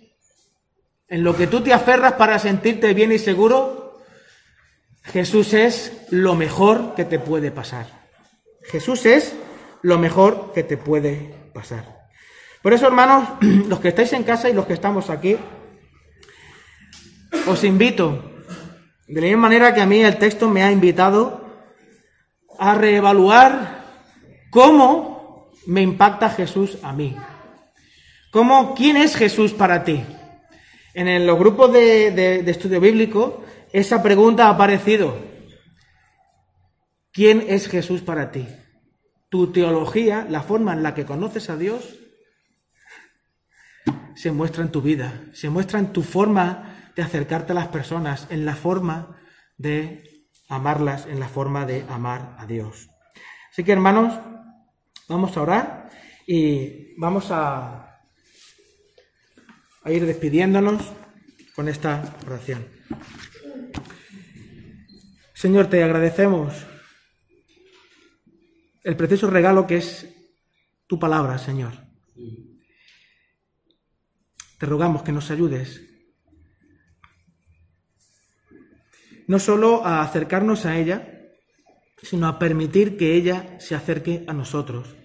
[1.07, 3.86] en lo que tú te aferras para sentirte bien y seguro,
[5.11, 7.88] Jesús es lo mejor que te puede pasar.
[8.63, 9.35] Jesús es
[9.81, 12.09] lo mejor que te puede pasar.
[12.61, 13.29] Por eso, hermanos,
[13.67, 15.38] los que estáis en casa y los que estamos aquí,
[17.47, 18.23] os invito,
[19.07, 21.45] de la misma manera que a mí el texto me ha invitado,
[22.59, 23.85] a reevaluar
[24.49, 27.15] cómo me impacta Jesús a mí.
[28.31, 30.03] ¿Cómo, ¿Quién es Jesús para ti?
[30.93, 35.18] En el- los grupos de, estudio bíblico, esa pregunta ha aparecido.
[37.11, 38.48] ¿Quién es Jesús para ti?
[39.30, 41.98] Tu teología, la forma en la que conoces a Dios,
[44.15, 48.27] se muestra en tu vida, se muestra en tu forma de acercarte a las personas,
[48.30, 49.18] en la forma
[49.57, 52.89] de amarlas, en la forma de amar a Dios.
[53.52, 54.14] Así que hermanos,
[55.07, 55.89] vamos a orar
[56.26, 57.99] y vamos a,
[59.84, 60.81] a ir despidiéndonos
[61.56, 62.65] con esta oración.
[65.38, 66.65] Señor, te agradecemos
[68.84, 70.07] el precioso regalo que es
[70.88, 71.73] tu palabra, Señor.
[74.57, 75.80] Te rogamos que nos ayudes
[79.27, 81.07] no solo a acercarnos a ella,
[82.01, 84.95] sino a permitir que ella se acerque a nosotros.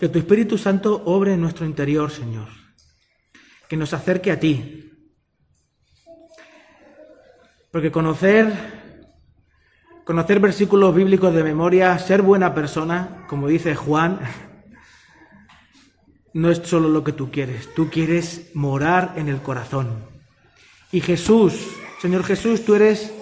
[0.00, 2.48] Que tu Espíritu Santo obre en nuestro interior, Señor.
[3.68, 4.92] Que nos acerque a ti.
[7.70, 8.75] Porque conocer
[10.06, 14.20] conocer versículos bíblicos de memoria, ser buena persona, como dice Juan,
[16.32, 20.04] no es solo lo que tú quieres, tú quieres morar en el corazón.
[20.92, 21.54] Y Jesús,
[22.00, 23.12] Señor Jesús, tú eres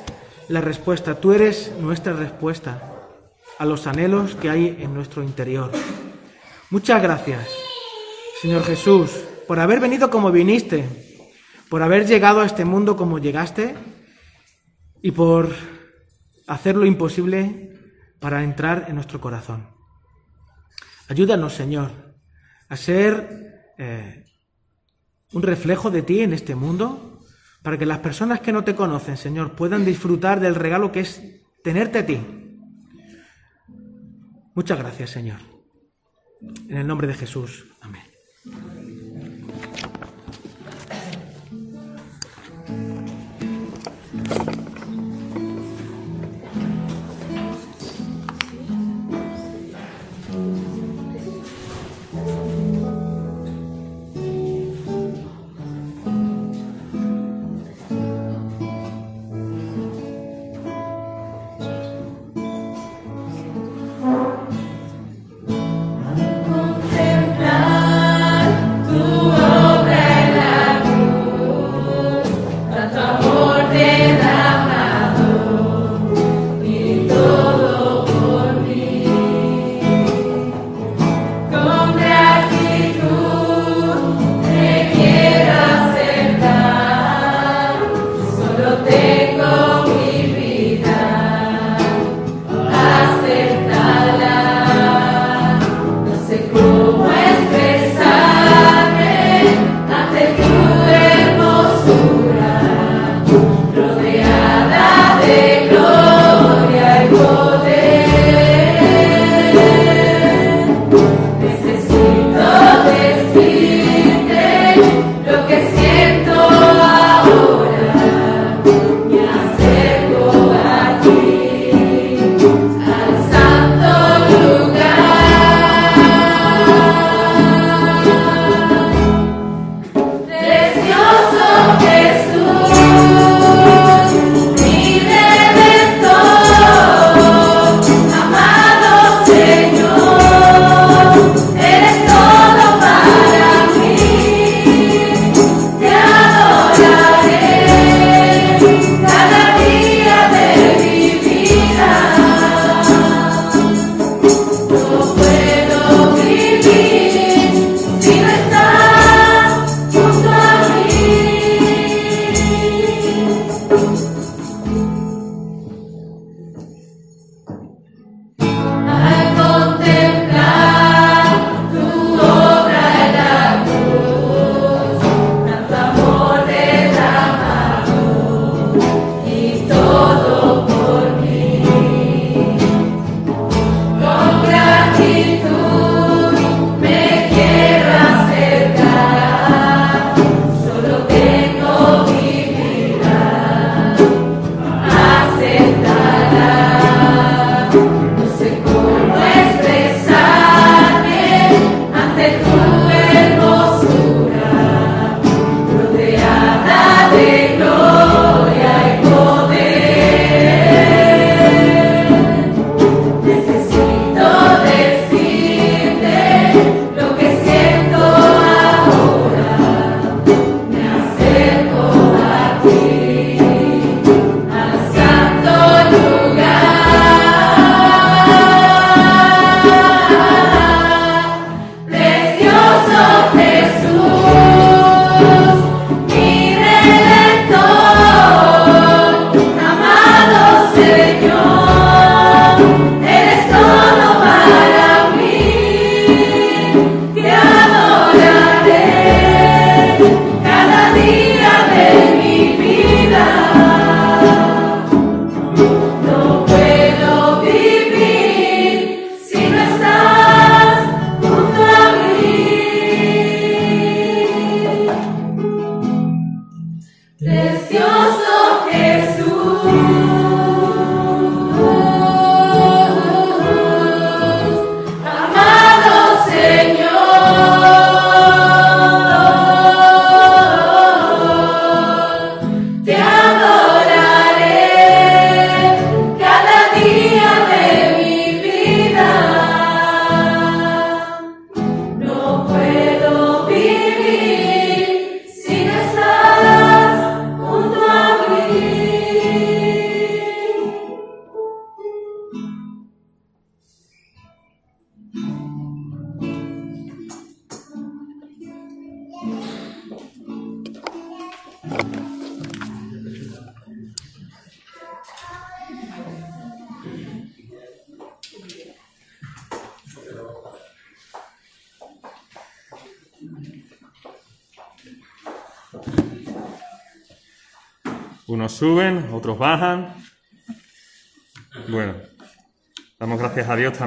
[0.49, 2.93] la respuesta, tú eres nuestra respuesta
[3.59, 5.73] a los anhelos que hay en nuestro interior.
[6.69, 7.49] Muchas gracias,
[8.43, 9.11] Señor Jesús,
[9.49, 10.85] por haber venido como viniste,
[11.71, 13.75] por haber llegado a este mundo como llegaste
[15.01, 15.49] y por
[16.47, 17.73] hacer lo imposible
[18.21, 19.69] para entrar en nuestro corazón.
[21.09, 21.91] Ayúdanos, Señor,
[22.69, 24.25] a ser eh,
[25.33, 27.21] un reflejo de ti en este mundo,
[27.63, 31.23] para que las personas que no te conocen, Señor, puedan disfrutar del regalo que es
[31.63, 32.21] tenerte a ti.
[34.55, 35.39] Muchas gracias, Señor.
[36.69, 37.67] En el nombre de Jesús.
[37.81, 38.03] Amén.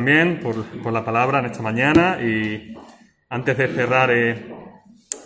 [0.08, 2.74] También por, por la palabra en esta mañana y
[3.28, 4.56] antes de cerrar eh,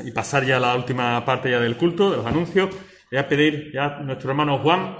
[0.04, 2.72] y pasar ya a la última parte ya del culto, de los anuncios,
[3.12, 4.98] voy a pedir ya a nuestro hermano Juan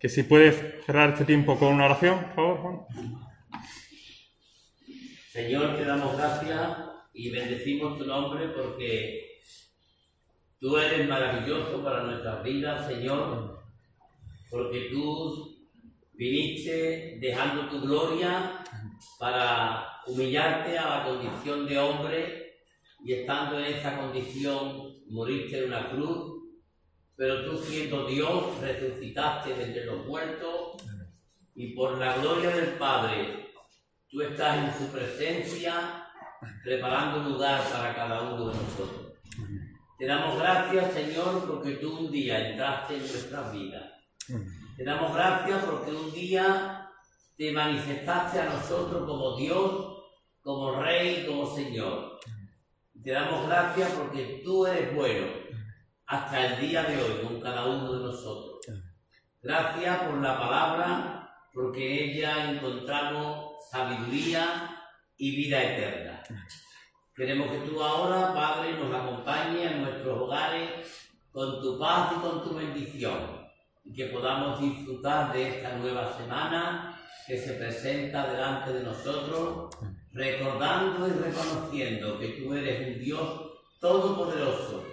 [0.00, 2.76] que si puede cerrar este tiempo con una oración, por favor, Juan.
[5.32, 6.78] Señor, te damos gracias
[7.12, 9.42] y bendecimos tu nombre porque
[10.58, 13.60] tú eres maravilloso para nuestras vidas, Señor,
[14.50, 15.47] porque tú
[16.18, 18.62] viniste dejando tu gloria
[19.18, 22.54] para humillarte a la condición de hombre
[23.02, 26.42] y estando en esa condición moriste en una cruz,
[27.16, 30.82] pero tú siendo Dios resucitaste de entre los muertos
[31.54, 33.48] y por la gloria del Padre
[34.10, 36.06] Tú estás en su presencia
[36.64, 39.12] preparando lugar para cada uno de nosotros.
[39.98, 43.92] Te damos gracias, Señor, porque tú un día entraste en nuestras vidas.
[44.78, 46.88] Te damos gracias porque un día
[47.36, 50.04] te manifestaste a nosotros como Dios,
[50.40, 52.20] como Rey, como Señor.
[53.02, 55.26] Te damos gracias porque tú eres bueno
[56.06, 58.60] hasta el día de hoy con cada uno de nosotros.
[59.42, 64.76] Gracias por la palabra, porque en ella encontramos sabiduría
[65.16, 66.22] y vida eterna.
[67.16, 72.44] Queremos que tú ahora, Padre, nos acompañes en nuestros hogares con tu paz y con
[72.44, 73.37] tu bendición
[73.88, 79.74] y que podamos disfrutar de esta nueva semana que se presenta delante de nosotros,
[80.12, 83.50] recordando y reconociendo que tú eres un Dios
[83.80, 84.84] todopoderoso,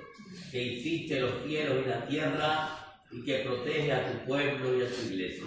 [0.51, 2.69] que hiciste los cielos y la tierra
[3.11, 5.45] y que protege a tu pueblo y a tu iglesia.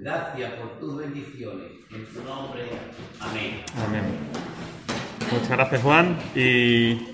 [0.00, 1.70] Gracias por tus bendiciones.
[1.90, 2.64] En tu nombre.
[3.20, 3.62] Amén.
[3.86, 4.04] Amén.
[5.32, 6.18] Muchas gracias, Juan.
[6.34, 7.11] Y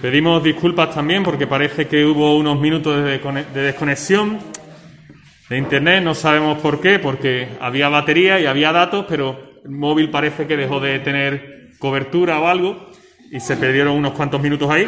[0.00, 4.38] pedimos disculpas también porque parece que hubo unos minutos de descone- de desconexión
[5.48, 6.02] de internet.
[6.02, 10.56] No sabemos por qué, porque había batería y había datos, pero el móvil parece que
[10.56, 12.90] dejó de tener cobertura o algo
[13.30, 14.86] y se perdieron unos cuantos minutos ahí.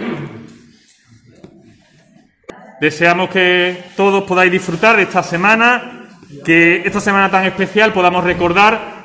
[2.80, 6.08] Deseamos que todos podáis disfrutar de esta semana,
[6.44, 8.96] que esta semana tan especial podamos recordar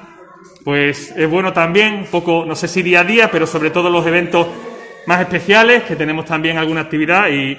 [0.63, 3.89] pues es bueno también, un poco, no sé si día a día, pero sobre todo
[3.89, 4.47] los eventos
[5.07, 7.57] más especiales, que tenemos también alguna actividad y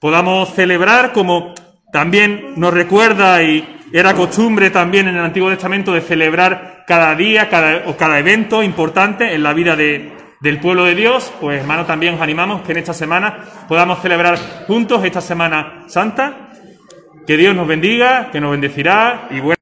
[0.00, 1.54] podamos celebrar como
[1.92, 7.48] también nos recuerda y era costumbre también en el Antiguo Testamento de celebrar cada día
[7.48, 11.32] cada, o cada evento importante en la vida de- del pueblo de Dios.
[11.40, 13.38] Pues hermano, también os animamos que en esta semana
[13.68, 14.36] podamos celebrar
[14.66, 16.50] juntos esta Semana Santa.
[17.26, 19.54] Que Dios nos bendiga, que nos bendecirá y bueno.